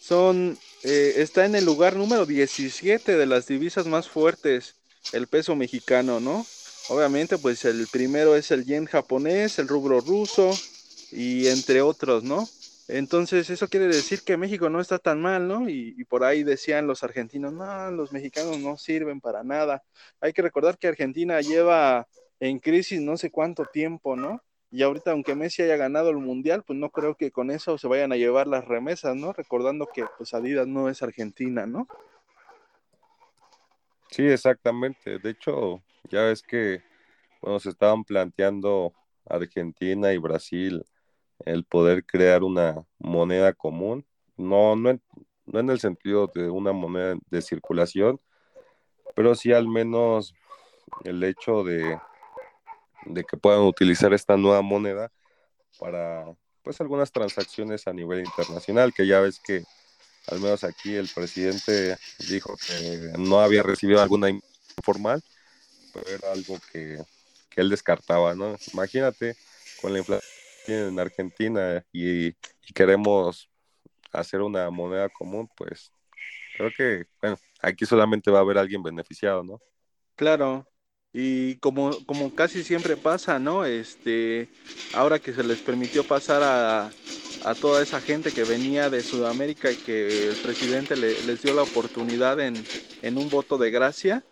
[0.00, 4.76] son, eh, está en el lugar número 17 de las divisas más fuertes,
[5.12, 6.46] el peso mexicano, ¿no?
[6.88, 10.50] Obviamente, pues el primero es el yen japonés, el rubro ruso
[11.10, 12.48] y entre otros, ¿no?
[12.88, 15.68] Entonces eso quiere decir que México no está tan mal, ¿no?
[15.68, 19.82] Y, por ahí decían los argentinos, no, los mexicanos no sirven para nada.
[20.20, 22.08] Hay que recordar que Argentina lleva
[22.40, 24.42] en crisis no sé cuánto tiempo, ¿no?
[24.70, 27.88] Y ahorita, aunque Messi haya ganado el mundial, pues no creo que con eso se
[27.88, 29.34] vayan a llevar las remesas, ¿no?
[29.34, 31.86] Recordando que pues Adidas no es Argentina, ¿no?
[34.10, 35.18] Sí, exactamente.
[35.18, 36.82] De hecho, ya ves que
[37.42, 38.94] bueno, se estaban planteando
[39.26, 40.84] Argentina y Brasil
[41.44, 44.04] el poder crear una moneda común,
[44.36, 45.02] no, no, en,
[45.46, 48.20] no en el sentido de una moneda de circulación,
[49.14, 50.34] pero sí al menos
[51.04, 51.98] el hecho de,
[53.06, 55.10] de que puedan utilizar esta nueva moneda
[55.78, 56.24] para
[56.62, 59.64] pues algunas transacciones a nivel internacional, que ya ves que
[60.26, 61.96] al menos aquí el presidente
[62.28, 65.22] dijo que no había recibido alguna informal,
[65.94, 66.98] pero era algo que,
[67.48, 68.56] que él descartaba, ¿no?
[68.74, 69.36] Imagínate
[69.80, 70.37] con la inflación
[70.68, 72.32] en Argentina y,
[72.74, 73.50] queremos
[74.12, 75.90] hacer una moneda común, pues
[76.56, 79.60] creo que, bueno, aquí solamente va a haber alguien beneficiado, ¿no?
[80.16, 80.66] Claro,
[81.12, 83.64] y como, como casi siempre pasa, ¿no?
[83.64, 84.48] Este,
[84.94, 86.90] ahora que se les permitió pasar a,
[87.44, 91.62] a toda esa gente que venía de Sudamérica y que el presidente les dio la
[91.62, 92.62] oportunidad en,
[93.02, 94.24] en un voto de gracia,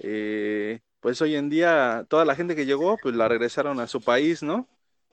[0.00, 4.00] eh, pues hoy en día toda la gente que llegó, pues la regresaron a su
[4.00, 4.68] país, ¿no?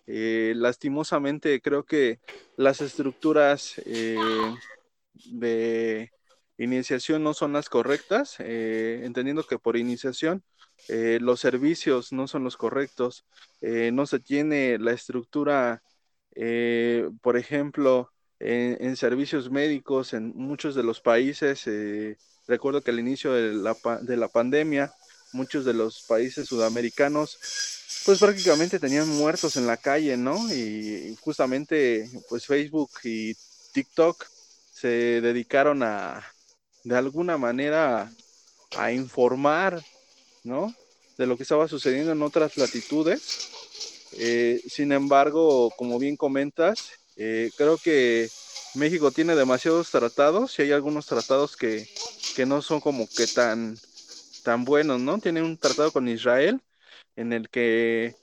[0.08, 2.20] Eh, lastimosamente creo que
[2.58, 4.18] las estructuras eh,
[5.26, 6.12] de
[6.58, 10.44] iniciación no son las correctas, eh, entendiendo que por iniciación
[10.88, 13.24] los servicios no son los correctos,
[13.62, 15.84] no se tiene la estructura,
[17.22, 21.70] por ejemplo, en, servicios médicos en muchos de los países.
[22.48, 24.92] recuerdo que al inicio de la, de la pandemia,
[25.34, 27.38] muchos de los países sudamericanos
[28.06, 30.52] pues prácticamente tenían muertos en la calle, ¿no?
[30.54, 33.36] Y justamente pues Facebook y
[33.74, 34.26] TikTok
[34.74, 36.26] se dedicaron a,
[36.84, 38.12] de alguna manera,
[38.78, 39.84] a informar,
[40.44, 40.74] ¿no?
[41.18, 43.50] De lo que estaba sucediendo en otras latitudes.
[44.14, 48.30] Eh, sin embargo, como bien comentas, eh, creo que
[48.74, 51.88] México tiene demasiados tratados y hay algunos tratados que,
[52.36, 53.78] que no son como que tan,
[54.44, 55.20] tan buenos, ¿no?
[55.20, 56.62] Tiene un tratado con Israel
[57.16, 58.16] en el que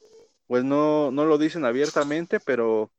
[0.47, 2.91] pues no, no lo dicen abiertamente, pero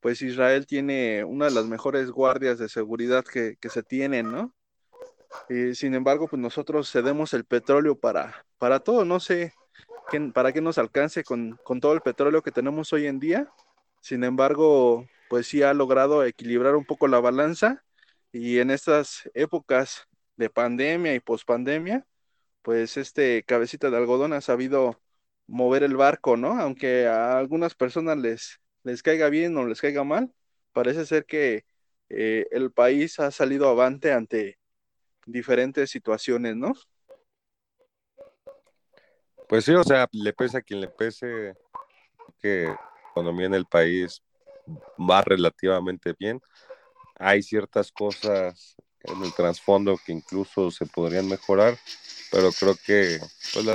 [0.00, 4.54] pues Israel tiene una de las mejores guardias de seguridad que, se tienen, ¿no?
[5.48, 9.52] Y sin embargo, pues nosotros cedemos el petróleo para, para todo, no sé
[10.34, 13.50] para qué nos alcance con, con todo el petróleo que tenemos hoy en día.
[14.00, 17.84] Sin embargo, pues sí ha logrado equilibrar un poco la balanza
[18.32, 20.06] y en estas épocas
[20.36, 22.06] de pandemia y pospandemia,
[22.62, 25.00] pues este cabecita de algodón ha sabido
[25.46, 26.60] mover el barco, ¿no?
[26.60, 30.32] Aunque a algunas personas les, les caiga bien o les caiga mal,
[30.72, 31.64] parece ser que
[32.08, 34.58] eh, el país ha salido avante ante
[35.26, 36.72] diferentes situaciones, ¿no?
[39.48, 41.54] Pues sí, o sea, le pese a quien le pese
[42.40, 44.22] que la economía en el país
[44.98, 46.40] va relativamente bien.
[47.18, 51.78] Hay ciertas cosas en el trasfondo que incluso se podrían mejorar,
[52.32, 53.20] pero creo que
[53.52, 53.66] pues,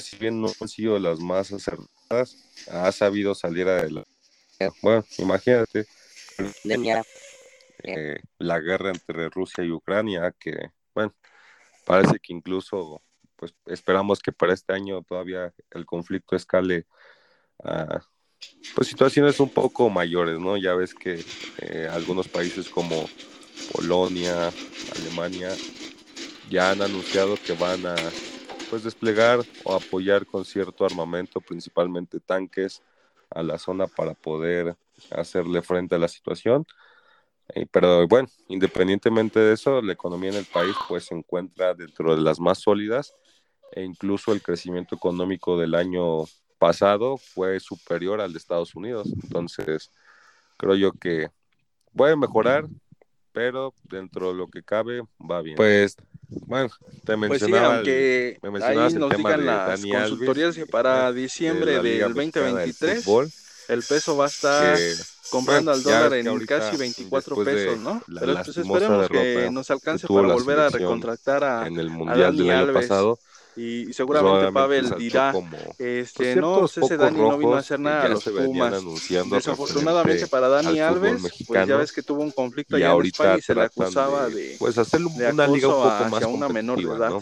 [0.00, 2.36] si bien no han sido las más acertadas,
[2.70, 4.10] ha sabido salir adelante.
[4.82, 5.86] Bueno, imagínate
[7.82, 11.14] eh, la guerra entre Rusia y Ucrania, que, bueno,
[11.84, 13.02] parece que incluso,
[13.36, 16.86] pues esperamos que para este año todavía el conflicto escale
[17.62, 18.00] a
[18.74, 20.56] pues situaciones un poco mayores, ¿no?
[20.56, 21.24] Ya ves que
[21.58, 23.08] eh, algunos países como
[23.72, 24.50] Polonia,
[24.96, 25.50] Alemania,
[26.50, 27.96] ya han anunciado que van a
[28.68, 32.82] pues desplegar o apoyar con cierto armamento, principalmente tanques,
[33.30, 34.76] a la zona para poder
[35.10, 36.66] hacerle frente a la situación.
[37.70, 42.22] Pero bueno, independientemente de eso, la economía en el país pues se encuentra dentro de
[42.22, 43.14] las más sólidas
[43.72, 46.24] e incluso el crecimiento económico del año
[46.58, 49.12] pasado fue superior al de Estados Unidos.
[49.22, 49.90] Entonces,
[50.56, 51.28] creo yo que
[51.94, 52.66] puede mejorar,
[53.32, 55.56] pero dentro de lo que cabe va bien.
[55.56, 55.96] Pues
[56.46, 56.68] bueno,
[57.04, 63.06] te pues mencionaba aunque ahí nos digan las consultorías que para diciembre del 2023
[63.68, 64.78] el peso va a estar
[65.30, 68.02] comprando al dólar en casi 24 pesos, ¿no?
[68.06, 72.50] Pero pues esperemos que nos alcance para volver a recontractar a, en el Mundial del
[72.50, 73.18] año pasado
[73.56, 75.32] y, seguramente Pavel pues, dirá,
[75.78, 78.82] este, no, pues, ese Dani no vino a hacer nada a los Pumas.
[79.30, 83.42] Desafortunadamente para Dani Alves, pues ya ves que tuvo un conflicto allá en España y
[83.42, 87.12] se le acusaba de, pues hacer una liga un poco más una menor edad.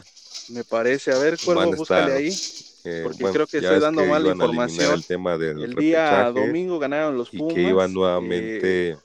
[0.48, 2.36] Me parece, a ver, Cuervo, búscale ahí.
[2.84, 4.94] Eh, porque creo que estoy dando mala información.
[4.94, 7.52] El, tema del el día domingo ganaron los Pumas.
[7.52, 8.96] Y que iban nuevamente eh,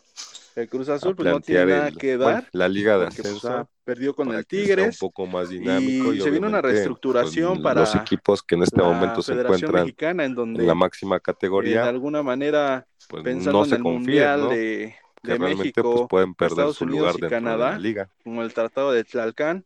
[0.55, 2.47] el Cruz Azul pues no tiene nada que dar.
[2.51, 5.01] la liga de pues, ascenso ah, perdió con el Tigres.
[5.01, 8.81] Un poco más dinámico y, se vino una reestructuración para los equipos que en este
[8.81, 11.83] momento se encuentran Mexicana, en, donde, en la máxima categoría.
[11.83, 16.75] de alguna manera, pues, pensando en el Mundial de, de México, pues, pueden perder Estados
[16.75, 18.09] su Unidos lugar y Canadá, de la liga.
[18.25, 19.63] como el Tratado de Tlalcán.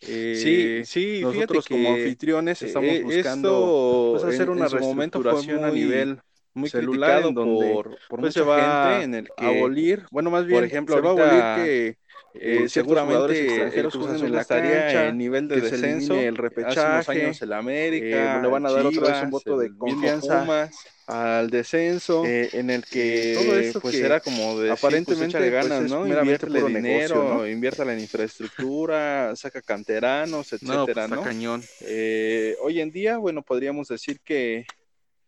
[0.00, 6.18] Eh, sí, sí, nosotros como anfitriones estamos eh, buscando pues, hacer una reestructuración a nivel
[6.54, 10.30] muy celular donde por, por pues, mucha se va gente en el que abolir, bueno,
[10.30, 11.99] más bien, por ejemplo, se va a abolir que
[12.34, 17.08] eh, seguramente extranjeros jueguen en la cancha, el nivel de descenso, el repechaje, hace unos
[17.08, 20.40] años el América, eh, le van a dar Chivas, otra vez un voto de confianza
[20.40, 20.70] Pumas,
[21.06, 25.50] al descenso, eh, en el que todo esto pues que era como de aparentemente de
[25.50, 26.06] pues, ganas, pues, ¿no?
[26.06, 27.48] Invierte dinero, negocio, ¿no?
[27.48, 31.22] inviértala en infraestructura, saca canteranos, etcétera, no, pues, ¿no?
[31.22, 31.64] cañón.
[31.80, 34.66] Eh, hoy en día, bueno, podríamos decir que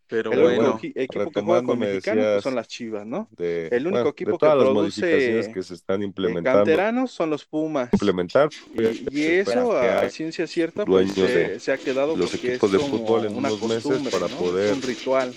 [0.07, 3.27] pero el bueno, único equipo que juega con mexicanos pues, son las Chivas, ¿no?
[3.31, 6.59] De, el único bueno, equipo de todas que las produce modificaciones que se están implementando.
[6.59, 7.89] Canteranos son los Pumas.
[7.93, 8.49] Implementar.
[8.75, 13.25] Y, y eso, a ciencia cierta, pues se, se, ha quedado los equipos de fútbol
[13.25, 14.37] en unos meses para ¿no?
[14.37, 14.71] poder.
[14.71, 15.33] Es un ritual.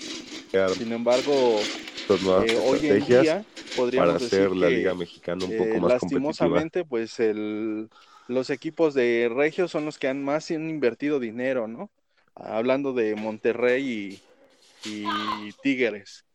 [0.77, 1.59] Sin embargo,
[2.09, 3.45] eh, hoy en día
[3.75, 7.89] podríamos para hacer decir la Liga Mexicana un poco eh, más lastimosamente, pues el,
[8.27, 11.89] los equipos de Regio son los que han más han invertido dinero, ¿no?
[12.35, 14.21] Hablando de Monterrey y,
[14.87, 16.25] y Tigres,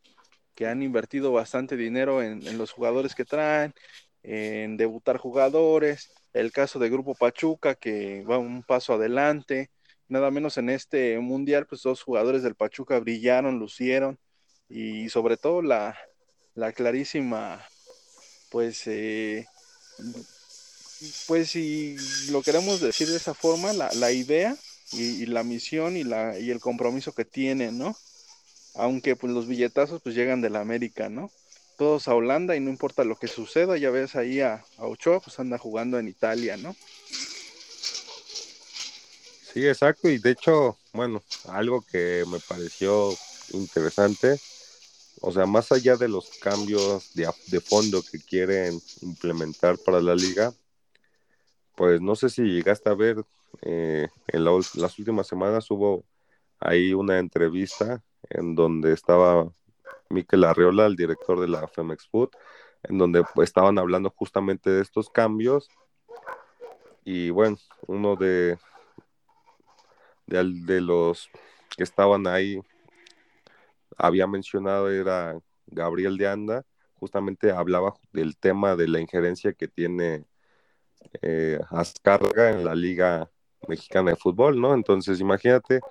[0.55, 3.73] que han invertido bastante dinero en, los jugadores que traen,
[4.21, 6.11] en debutar jugadores.
[6.33, 9.69] El caso de Grupo Pachuca, que va un paso adelante.
[10.07, 14.17] Nada menos en este mundial, pues dos jugadores del Pachuca brillaron, lucieron.
[14.69, 15.97] Y sobre todo la,
[16.55, 17.63] la clarísima,
[18.49, 19.45] pues, eh,
[21.27, 21.95] pues si
[22.31, 24.55] lo queremos decir de esa forma, la, la idea
[24.91, 27.95] y, y, la misión y, la, y el compromiso que tienen, ¿no?
[28.75, 31.31] Aunque pues los billetazos pues llegan de la América, ¿no?
[31.77, 35.39] Todos a Holanda y no importa lo que suceda, ya ves ahí a, Ochoa, pues
[35.39, 36.75] anda jugando en Italia, ¿no?
[39.53, 43.15] Sí, exacto, y de hecho, bueno, algo que me pareció
[43.51, 44.39] interesante,
[45.21, 50.15] o sea, más allá de los cambios de, de fondo que quieren implementar para la
[50.15, 50.53] liga,
[51.75, 53.23] pues no sé si llegaste a ver,
[53.61, 56.03] eh, en la, las últimas semanas hubo
[56.59, 58.01] ahí una entrevista
[58.33, 59.47] en donde estaba
[60.09, 62.29] Miquel Arriola, el director de la Femex Food,
[62.83, 65.69] en donde estaban hablando justamente de estos cambios.
[67.03, 67.57] Y bueno,
[67.87, 68.57] uno de,
[70.25, 71.29] de, los
[71.75, 72.61] que estaban ahí
[73.97, 76.65] había mencionado era Gabriel de Anda,
[76.95, 80.25] justamente hablaba del tema de la injerencia que tiene
[81.21, 81.59] eh,
[82.35, 83.29] en la Liga
[83.67, 84.73] Mexicana de Fútbol, ¿no?
[84.73, 85.81] Entonces, imagínate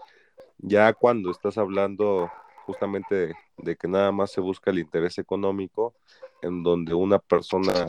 [0.62, 2.30] ya cuando estás hablando
[2.64, 5.94] justamente de, que nada más se busca el interés económico,
[6.40, 7.86] en donde una persona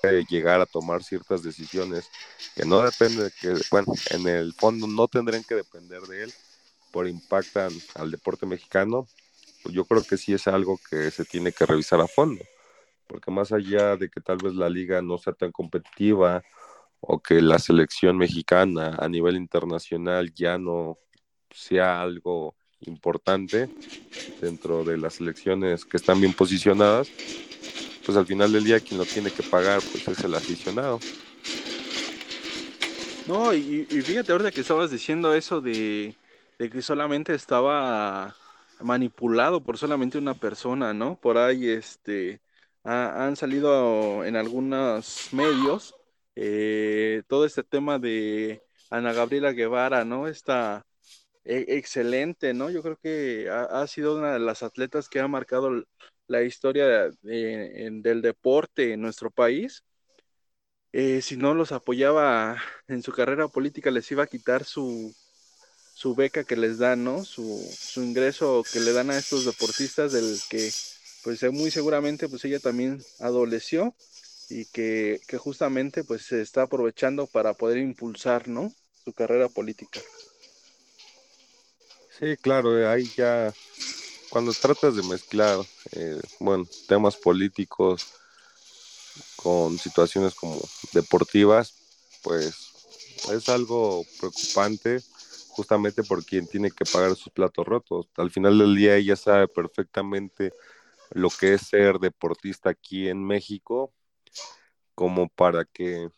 [0.00, 2.10] puede llegar a tomar ciertas decisiones
[2.56, 6.32] que no depende de que, bueno, en el fondo no tendrían que depender de él,
[6.90, 9.06] por impactan al deporte mexicano,
[9.62, 12.44] pues yo creo que sí es algo que se tiene que revisar a fondo,
[13.06, 16.42] porque más allá de que tal vez la liga no sea tan competitiva
[17.00, 20.98] o que la selección mexicana a nivel internacional ya no
[21.54, 23.68] sea algo importante
[24.40, 27.08] dentro de las elecciones que están bien posicionadas,
[28.04, 30.98] pues al final del día quien lo tiene que pagar pues es el aficionado.
[33.26, 36.16] No, y, y fíjate ahorita que estabas diciendo eso de,
[36.58, 38.34] de, que solamente estaba
[38.80, 41.16] manipulado por solamente una persona, ¿no?
[41.20, 42.40] Por ahí este
[42.82, 45.94] ha, han salido en algunos medios
[46.34, 50.26] eh, todo este tema de Ana Gabriela Guevara, ¿no?
[50.26, 50.84] Esta
[51.44, 52.70] e, excelente, ¿no?
[52.70, 55.84] Yo creo que ha, ha, sido una de las atletas que ha marcado
[56.26, 59.84] la historia del deporte en nuestro país.
[60.92, 65.14] Eh, si no los apoyaba en su carrera política, les iba a quitar su,
[65.94, 67.24] su beca que les dan, ¿no?
[67.24, 70.70] Su, su, ingreso que le dan a estos deportistas del que,
[71.24, 73.94] pues muy seguramente, pues ella también adoleció
[74.50, 78.72] y que, que justamente, pues se está aprovechando para poder impulsar, ¿no?
[79.04, 80.00] Su carrera política.
[82.18, 83.52] Sí, claro, eh, ahí ya
[84.30, 85.58] cuando tratas de mezclar,
[85.92, 88.14] eh, bueno, temas políticos
[89.36, 90.58] con situaciones como
[90.92, 91.74] deportivas,
[92.22, 92.72] pues
[93.30, 95.02] es algo preocupante
[95.48, 98.08] justamente por quien tiene que pagar sus platos rotos.
[98.16, 100.52] Al final del día ella sabe perfectamente
[101.10, 103.92] lo que es ser deportista aquí en México,
[104.94, 106.08] como para que,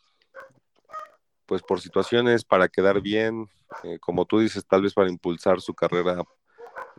[1.46, 3.48] pues por situaciones, para quedar bien,
[3.82, 6.22] eh, como tú dices, tal vez para impulsar su carrera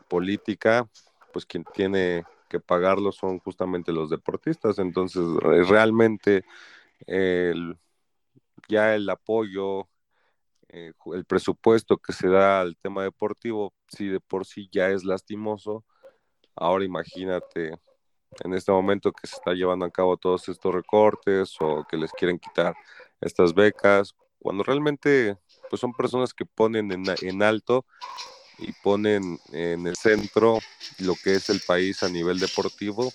[0.08, 0.88] política,
[1.34, 4.80] pues quien tiene que pagarlo son justamente los deportistas.
[4.80, 5.24] Entonces,
[5.68, 6.46] realmente
[8.68, 9.88] ya el apoyo,
[10.70, 15.04] eh, el presupuesto que se da al tema deportivo, si de por sí ya es
[15.04, 15.86] lastimoso,
[16.56, 17.80] ahora imagínate
[18.44, 22.12] en este momento que se está llevando a cabo todos estos recortes o que les
[22.12, 22.76] quieren quitar
[23.22, 25.38] estas becas, cuando realmente
[25.70, 27.86] pues son personas que ponen en, en alto
[28.59, 30.59] y ponen en el centro
[30.99, 33.11] lo que es el país a nivel deportivo,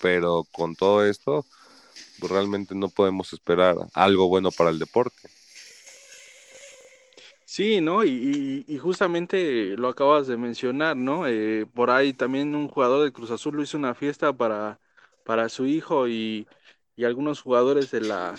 [0.00, 1.44] pero con todo esto
[2.18, 5.28] pues realmente no podemos esperar algo bueno para el deporte.
[7.44, 8.04] Sí, ¿no?
[8.04, 11.26] Y, justamente lo acabas de mencionar, ¿no?
[11.26, 14.78] Eh, por ahí también un jugador de Cruz Azul lo hizo una fiesta para,
[15.24, 16.46] para su hijo y,
[17.04, 18.34] algunos jugadores de la,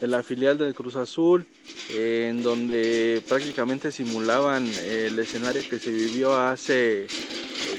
[0.00, 1.46] de la filial del Cruz Azul,
[1.90, 7.08] en donde prácticamente simulaban el escenario que se vivió hace, eh,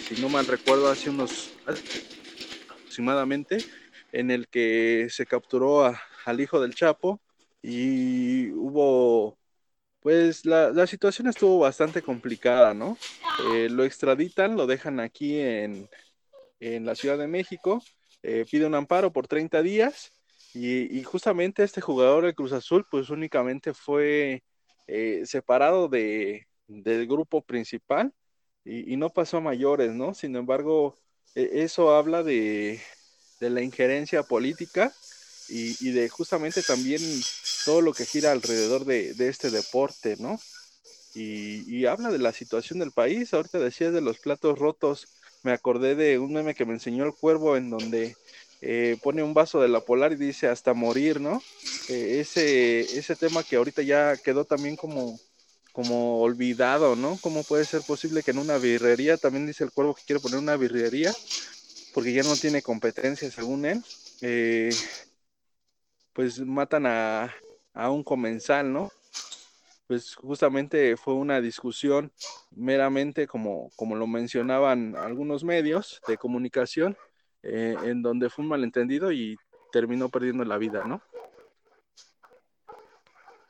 [0.08, 1.50] si no mal recuerdo, hace unos
[2.70, 3.58] aproximadamente,
[4.12, 5.92] en el que se capturó
[6.26, 7.20] al hijo del Chapo
[7.64, 9.38] y hubo
[10.00, 12.98] pues la, situación estuvo bastante complicada, ¿no?
[13.52, 15.90] Eh, lo extraditan, lo dejan aquí en,
[16.60, 17.84] la Ciudad de México,
[18.22, 20.14] eh, pide un amparo por 30 días
[20.54, 24.44] y, justamente este jugador de Cruz Azul pues únicamente fue
[24.88, 28.14] eh, separado de, del grupo principal
[28.66, 30.14] y, no pasó a mayores, ¿no?
[30.14, 30.96] Sin embargo,
[31.36, 32.80] e, eso habla de,
[33.40, 34.94] de la injerencia política
[35.50, 37.02] y, de justamente también
[37.66, 40.40] todo lo que gira alrededor de, este deporte, ¿no?
[41.16, 43.34] Y, habla de la situación del país.
[43.34, 45.08] Ahorita decías de los platos rotos.
[45.42, 48.16] Me acordé de un meme que me enseñó el cuervo en donde
[48.62, 51.42] eh, pone un vaso de la polar y dice hasta morir, ¿no?
[51.88, 55.20] Eh, ese, ese tema que ahorita ya quedó también como,
[55.72, 57.18] como olvidado, ¿no?
[57.22, 60.40] ¿Cómo puede ser posible que en una birrería, también dice el cuervo que quiere poner
[60.40, 61.14] una birrería,
[61.94, 63.84] porque ya no tiene competencia según él,
[64.22, 64.70] eh,
[66.14, 67.34] pues matan a,
[67.74, 68.92] un comensal, ¿no?
[69.88, 72.12] Pues justamente fue una discusión
[72.52, 76.98] meramente como, como lo mencionaban algunos medios de comunicación,
[77.44, 79.38] eh, en donde fue un malentendido y
[79.72, 81.02] terminó perdiendo la vida, ¿no?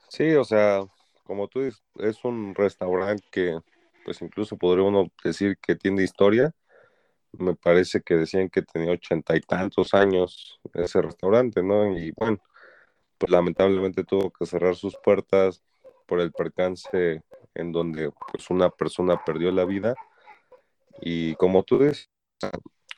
[0.10, 0.82] Sí, o sea,
[1.24, 3.60] como tú dices, es un restaurante que,
[4.04, 6.52] pues incluso podría uno decir que tiene historia.
[7.32, 11.96] Me parece que decían que tenía ochenta y tantos años ese restaurante, ¿no?
[11.96, 12.40] Y bueno,
[13.20, 15.62] pues lamentablemente tuvo que cerrar sus puertas
[16.08, 17.22] por el percance
[17.54, 19.94] en donde pues una persona perdió la vida
[21.02, 22.10] y como tú dices,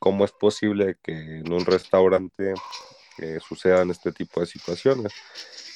[0.01, 2.55] ¿cómo es posible que en un restaurante
[3.19, 5.13] eh, sucedan este tipo de situaciones?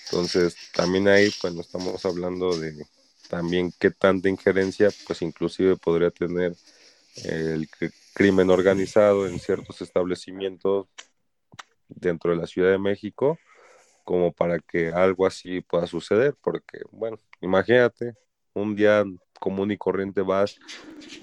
[0.06, 2.88] Entonces, también ahí pues estamos hablando de
[3.30, 6.56] también qué tanta injerencia pues inclusive podría tener
[7.24, 7.70] el
[8.16, 10.88] crimen organizado en ciertos establecimientos
[11.88, 13.38] dentro de la Ciudad de México
[14.04, 18.16] como para que algo así pueda suceder, porque, bueno, imagínate,
[18.56, 19.04] un día
[19.40, 20.58] común y corriente vas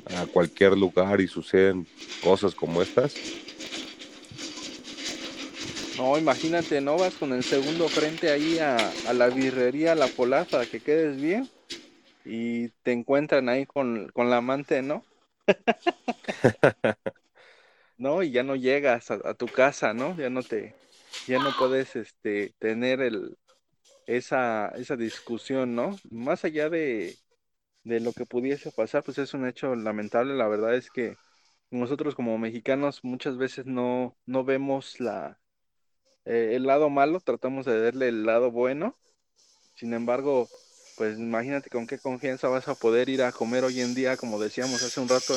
[0.05, 1.89] a cualquier lugar y suceden
[2.21, 3.35] cosas como estas.
[5.97, 10.67] No, imagínate, no vas con el segundo frente ahí a, la birrería La Polar para
[10.67, 11.51] que quedes bien
[12.25, 15.05] y te encuentran ahí con, la amante, ¿no?
[17.99, 20.17] no, y ya no llegas a, tu casa, ¿no?
[20.17, 20.75] Ya no te,
[21.27, 23.37] ya no puedes este, tener el,
[24.07, 25.97] esa, esa discusión, ¿no?
[26.11, 27.17] Más allá de,
[27.85, 30.35] de lo que pudiese pasar, pues es un hecho lamentable.
[30.37, 31.17] La verdad es que
[31.71, 35.41] nosotros como mexicanos muchas veces no, no vemos la,
[36.25, 38.97] eh, el lado malo, tratamos de verle el lado bueno.
[39.75, 40.49] Sin embargo,
[40.97, 44.39] pues imagínate con qué confianza vas a poder ir a comer hoy en día, como
[44.41, 45.35] decíamos hace un rato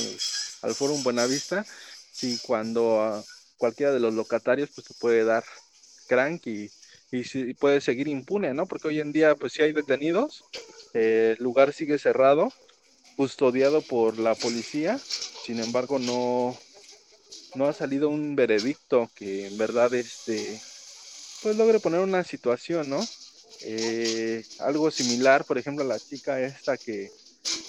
[0.62, 1.66] al Foro Buenavista,
[2.12, 3.24] si cuando
[3.58, 5.44] cualquiera de los locatarios pues te puede dar
[6.08, 6.70] crank y,
[7.16, 8.66] y, puede seguir impune, ¿no?
[8.66, 10.44] Porque hoy en día, pues sí hay detenidos,
[10.94, 12.52] el lugar sigue cerrado,
[13.16, 16.58] custodiado por la policía, sin embargo no,
[17.56, 20.60] no ha salido un veredicto que en verdad este,
[21.42, 23.04] pues logre poner una situación, ¿no?
[23.62, 27.10] Eh, algo similar, por ejemplo, a la chica esta que,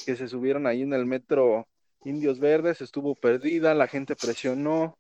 [0.05, 1.67] que se subieron ahí en el metro
[2.05, 4.97] Indios Verdes estuvo perdida, la gente presionó,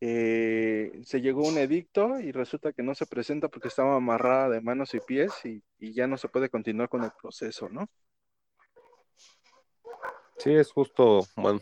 [0.00, 4.60] eh, se llegó un edicto y resulta que no se presenta porque estaba amarrada de
[4.60, 7.86] manos y pies y, ya no se puede continuar con el proceso, ¿no?
[10.38, 11.60] Sí, es justo, bueno,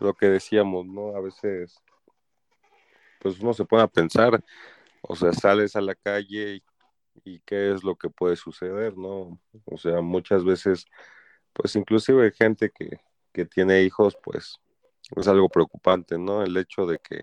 [0.00, 1.14] lo que decíamos, ¿no?
[1.14, 1.80] A veces,
[3.20, 4.42] pues uno se pone a pensar,
[5.02, 6.62] o sea, sales a la calle y,
[7.24, 9.38] y qué es lo que puede suceder, ¿no?
[9.66, 10.86] O sea, muchas veces,
[11.52, 13.00] pues inclusive hay gente que,
[13.32, 14.60] que tiene hijos, pues
[15.16, 16.42] es algo preocupante, ¿no?
[16.42, 17.22] El hecho de que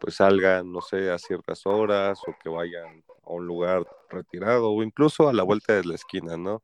[0.00, 4.82] pues salgan, no sé, a ciertas horas o que vayan a un lugar retirado o
[4.82, 6.62] incluso a la vuelta de la esquina, ¿no?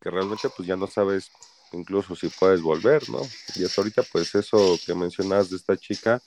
[0.00, 1.30] Que realmente pues ya no sabes
[1.72, 3.20] incluso si puedes volver, ¿no?
[3.56, 6.20] Y hasta ahorita pues eso que mencionas de esta chica,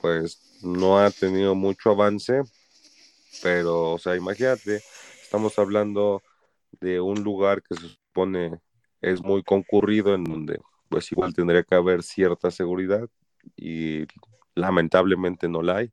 [0.00, 2.42] pues no ha tenido mucho avance,
[3.42, 4.82] pero o sea, imagínate,
[5.22, 6.22] estamos hablando
[6.80, 8.60] de un lugar que se supone
[9.00, 13.08] es muy concurrido en donde pues igual tendría que haber cierta seguridad
[13.56, 14.06] y
[14.54, 15.92] lamentablemente no la hay.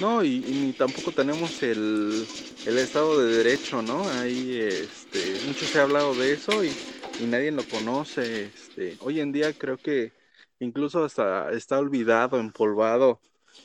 [0.00, 2.26] No, y, y tampoco tenemos el,
[2.66, 4.06] el, Estado de Derecho, ¿no?
[4.10, 6.70] Ahí, este, mucho se ha hablado de eso y,
[7.18, 8.44] y, nadie lo conoce.
[8.44, 10.12] Este, hoy en día creo que
[10.60, 13.20] incluso hasta está olvidado, empolvado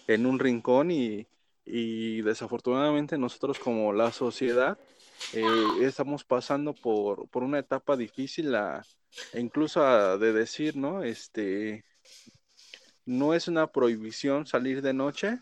[0.08, 1.28] en un rincón y,
[1.66, 4.78] y desafortunadamente nosotros como la sociedad
[5.34, 8.86] eh, estamos pasando por, por, una etapa difícil a,
[9.34, 11.04] incluso a, de decir, ¿no?
[11.04, 11.86] Este,
[13.06, 15.40] no es una prohibición salir de noche,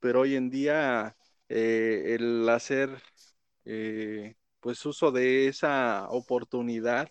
[0.00, 1.16] pero hoy en día
[1.48, 3.02] eh, el hacer
[3.64, 7.10] eh, pues uso de esa oportunidad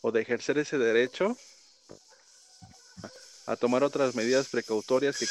[0.00, 1.36] o de ejercer ese derecho
[3.46, 5.26] a tomar otras medidas precautorias que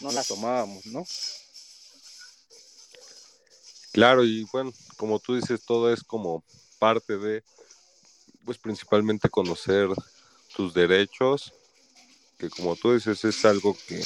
[0.00, 1.04] no las tomábamos, ¿no?
[3.98, 6.44] Claro, y bueno, como tú dices, todo es como
[6.78, 7.42] parte de,
[8.44, 9.88] pues principalmente conocer
[10.56, 11.52] tus derechos,
[12.38, 14.00] que como tú dices es algo que,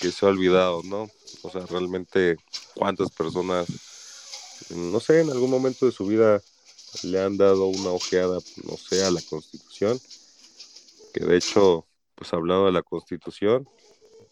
[0.00, 1.08] que se ha olvidado, ¿no?
[1.42, 2.36] O sea, realmente
[2.76, 3.66] cuántas personas,
[4.70, 6.40] no sé, en algún momento de su vida
[7.02, 9.98] le han dado una ojeada, no sé, a la constitución,
[11.12, 13.68] que de hecho, pues hablando de la constitución,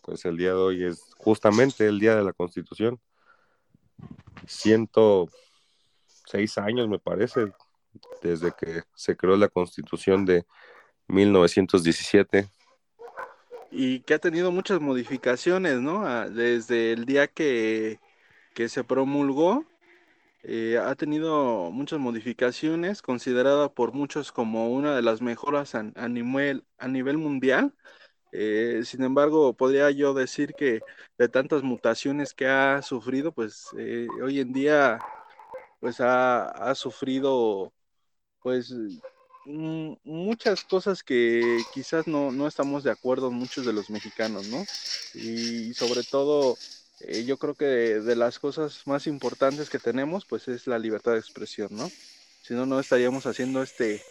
[0.03, 3.01] pues el día de hoy es justamente el día de la constitución
[4.47, 7.53] 106 años, me parece,
[8.23, 10.47] desde que se creó la constitución de
[11.09, 12.49] 1917.
[13.71, 16.07] Y que ha tenido muchas modificaciones, ¿no?
[16.07, 18.01] Ah, desde el día que,
[18.55, 19.65] que se promulgó,
[20.43, 26.65] eh, ha tenido muchas modificaciones, considerada por muchos como una de las mejoras a, nivel,
[26.79, 27.75] a nivel mundial.
[28.33, 30.81] Eh, sin embargo, podría yo decir que
[31.19, 35.01] de tantas mutaciones que ha sufrido, pues eh, hoy en día
[35.81, 37.73] pues ha, ha sufrido
[38.43, 38.73] pues
[39.47, 44.65] muchas cosas que quizás no, no, estamos de acuerdo muchos de los mexicanos, ¿no?
[45.15, 46.57] Y sobre todo,
[47.01, 50.79] eh, yo creo que de, de, las cosas más importantes que tenemos, pues es la
[50.79, 51.91] libertad de expresión, ¿no?
[52.43, 54.03] Si no, no estaríamos haciendo este,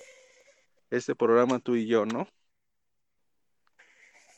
[0.89, 2.27] este programa tú y yo, ¿no?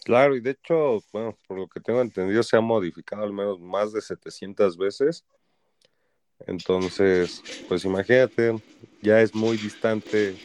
[0.04, 3.60] Claro, y de hecho, bueno, por lo que tengo entendido, se ha modificado al menos
[3.60, 5.24] más de 700 veces.
[6.48, 8.56] Entonces, pues imagínate,
[9.02, 10.36] ya es muy distante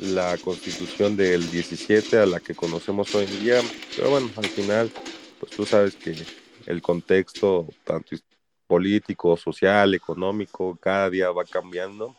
[0.00, 3.60] la constitución del 17 a la que conocemos hoy en día.
[3.96, 4.90] Pero bueno, al final,
[5.38, 6.14] pues tú sabes que
[6.66, 8.16] el contexto, tanto
[8.66, 12.14] político, social, económico, cada día va cambiando.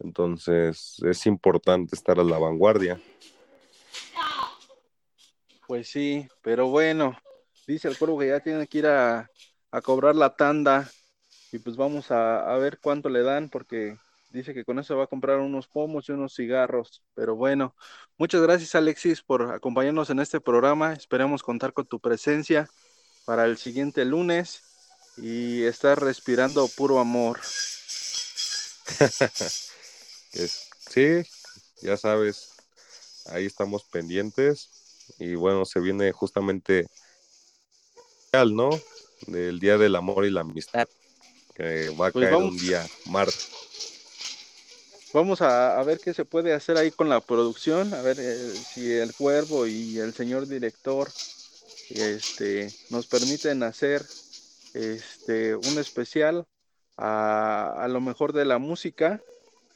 [0.00, 3.00] Entonces, es importante estar a la vanguardia.
[5.66, 7.18] Pues sí, pero bueno,
[7.66, 9.28] dice el cuervo que ya tiene que ir a,
[9.72, 10.88] a cobrar la tanda
[11.50, 13.96] y pues vamos a, a, ver cuánto le dan porque
[14.30, 17.02] dice que con eso va a comprar unos pomos y unos cigarros.
[17.14, 17.74] Pero bueno,
[18.16, 20.92] muchas gracias Alexis por acompañarnos en este programa.
[20.92, 22.68] Esperemos contar con tu presencia
[23.24, 24.62] para el siguiente lunes
[25.16, 27.40] y estar respirando puro amor.
[30.30, 31.22] sí,
[31.82, 32.54] ya sabes,
[33.30, 34.75] ahí estamos pendientes
[35.18, 36.86] y bueno, se viene justamente
[38.44, 38.70] ¿no?
[39.26, 40.86] Del Día del Amor y la Amistad,
[41.54, 43.48] que va a pues caer vamos, un día martes.
[45.14, 48.52] Vamos a, a, ver qué se puede hacer ahí con la producción, a ver eh,
[48.52, 51.08] si el cuervo y el señor director
[51.88, 54.04] este, nos permiten hacer
[54.74, 56.44] este, un especial
[56.98, 59.22] a, a lo mejor de la música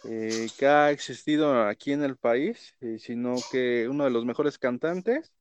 [0.04, 4.58] eh, que ha existido aquí en el país, eh, sino que uno de los mejores
[4.58, 5.32] cantantes.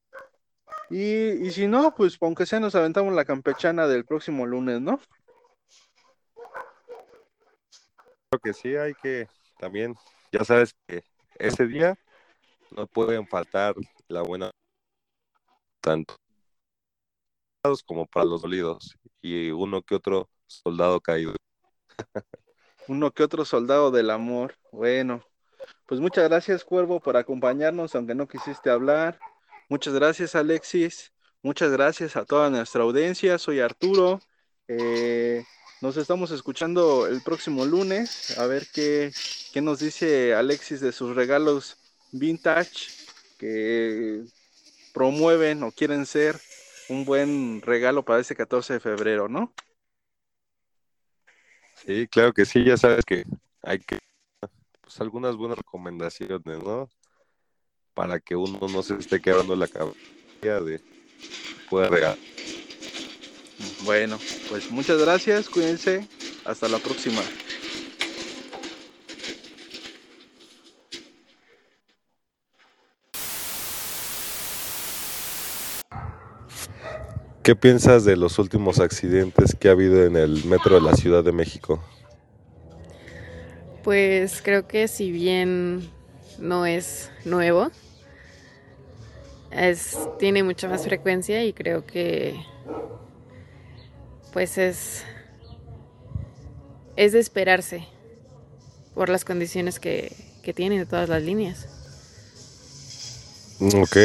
[0.89, 4.99] Y, y, si no, pues aunque sea nos aventamos la campechana del próximo lunes, ¿no?
[8.29, 9.27] Creo que sí, hay que,
[9.59, 9.95] también
[10.31, 11.03] ya sabes que
[11.39, 11.97] ese día
[12.71, 13.75] no pueden faltar
[14.07, 14.51] la buena
[15.81, 16.15] tanto
[17.85, 21.35] como para los dolidos y uno que otro soldado caído.
[22.89, 24.55] uno que otro soldado del amor.
[24.71, 25.23] Bueno,
[25.85, 29.19] pues muchas gracias Cuervo por acompañarnos, aunque no quisiste hablar.
[29.69, 31.13] Muchas gracias Alexis.
[31.43, 33.37] Muchas gracias a toda nuestra audiencia.
[33.37, 34.19] Soy Arturo.
[34.67, 35.43] Eh,
[35.81, 38.37] nos estamos escuchando el próximo lunes.
[38.39, 39.11] A ver qué,
[39.53, 41.77] qué nos dice Alexis de sus regalos
[42.11, 42.89] vintage
[43.37, 44.23] que
[44.95, 46.41] promueven o quieren ser
[46.89, 49.53] un buen regalo para ese 14 de febrero, ¿no?
[51.85, 53.23] Sí, claro que sí, ya sabes que
[53.63, 53.99] hay que,
[54.81, 56.89] pues algunas buenas recomendaciones, ¿no?
[57.93, 59.95] Para que uno no se esté quedando la cabeza
[60.41, 60.81] de
[61.69, 62.19] poder regalar.
[63.79, 66.09] Bueno, pues muchas gracias, cuídense,
[66.43, 67.31] hasta la próxima.
[77.43, 81.23] ¿Qué piensas de los últimos accidentes que ha habido en el metro de la Ciudad
[81.23, 81.81] de México?
[83.83, 85.89] Pues creo que si bien
[86.37, 87.71] no es nuevo,
[89.51, 92.35] es, tiene mucha más frecuencia y creo que
[94.33, 95.05] pues es,
[96.97, 97.87] es de esperarse
[98.93, 100.13] por las condiciones que,
[100.43, 101.78] que tienen todas las líneas.
[103.61, 103.97] Ok,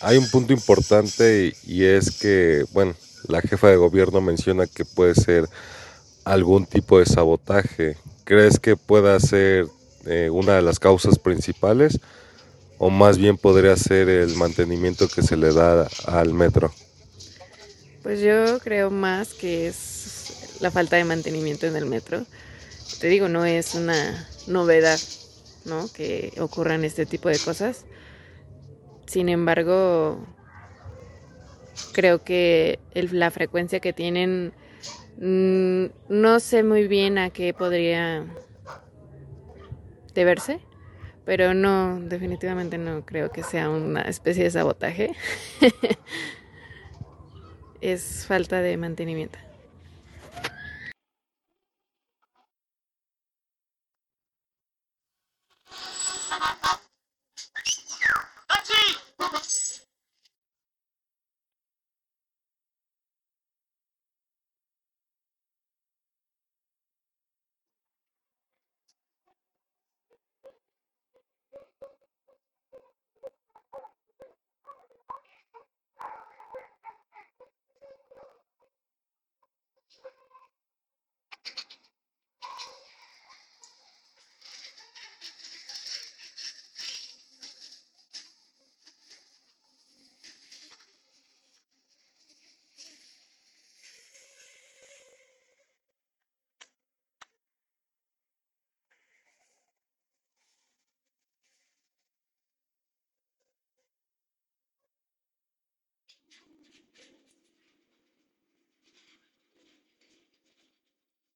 [0.00, 2.94] hay un punto importante y, es que, bueno,
[3.26, 5.46] la jefa de gobierno menciona que puede ser
[6.24, 7.98] algún tipo de sabotaje.
[8.24, 9.66] ¿Crees que pueda ser
[10.06, 12.00] eh, una de las causas principales
[12.78, 16.72] o más bien podría ser el mantenimiento que se le da al metro?
[18.02, 22.24] Pues yo creo más que es la falta de mantenimiento en el metro.
[23.00, 24.98] Te digo, no es una novedad,
[25.66, 25.92] ¿no?
[25.92, 27.84] Que ocurran este tipo de cosas
[29.08, 30.20] sin embargo,
[31.92, 34.52] creo que la frecuencia que tienen,
[35.16, 38.26] mm, no sé muy bien a qué podría
[40.14, 40.60] deberse,
[41.24, 45.14] pero no, definitivamente no creo que sea una especie de sabotaje.
[47.80, 49.38] es falta de mantenimiento.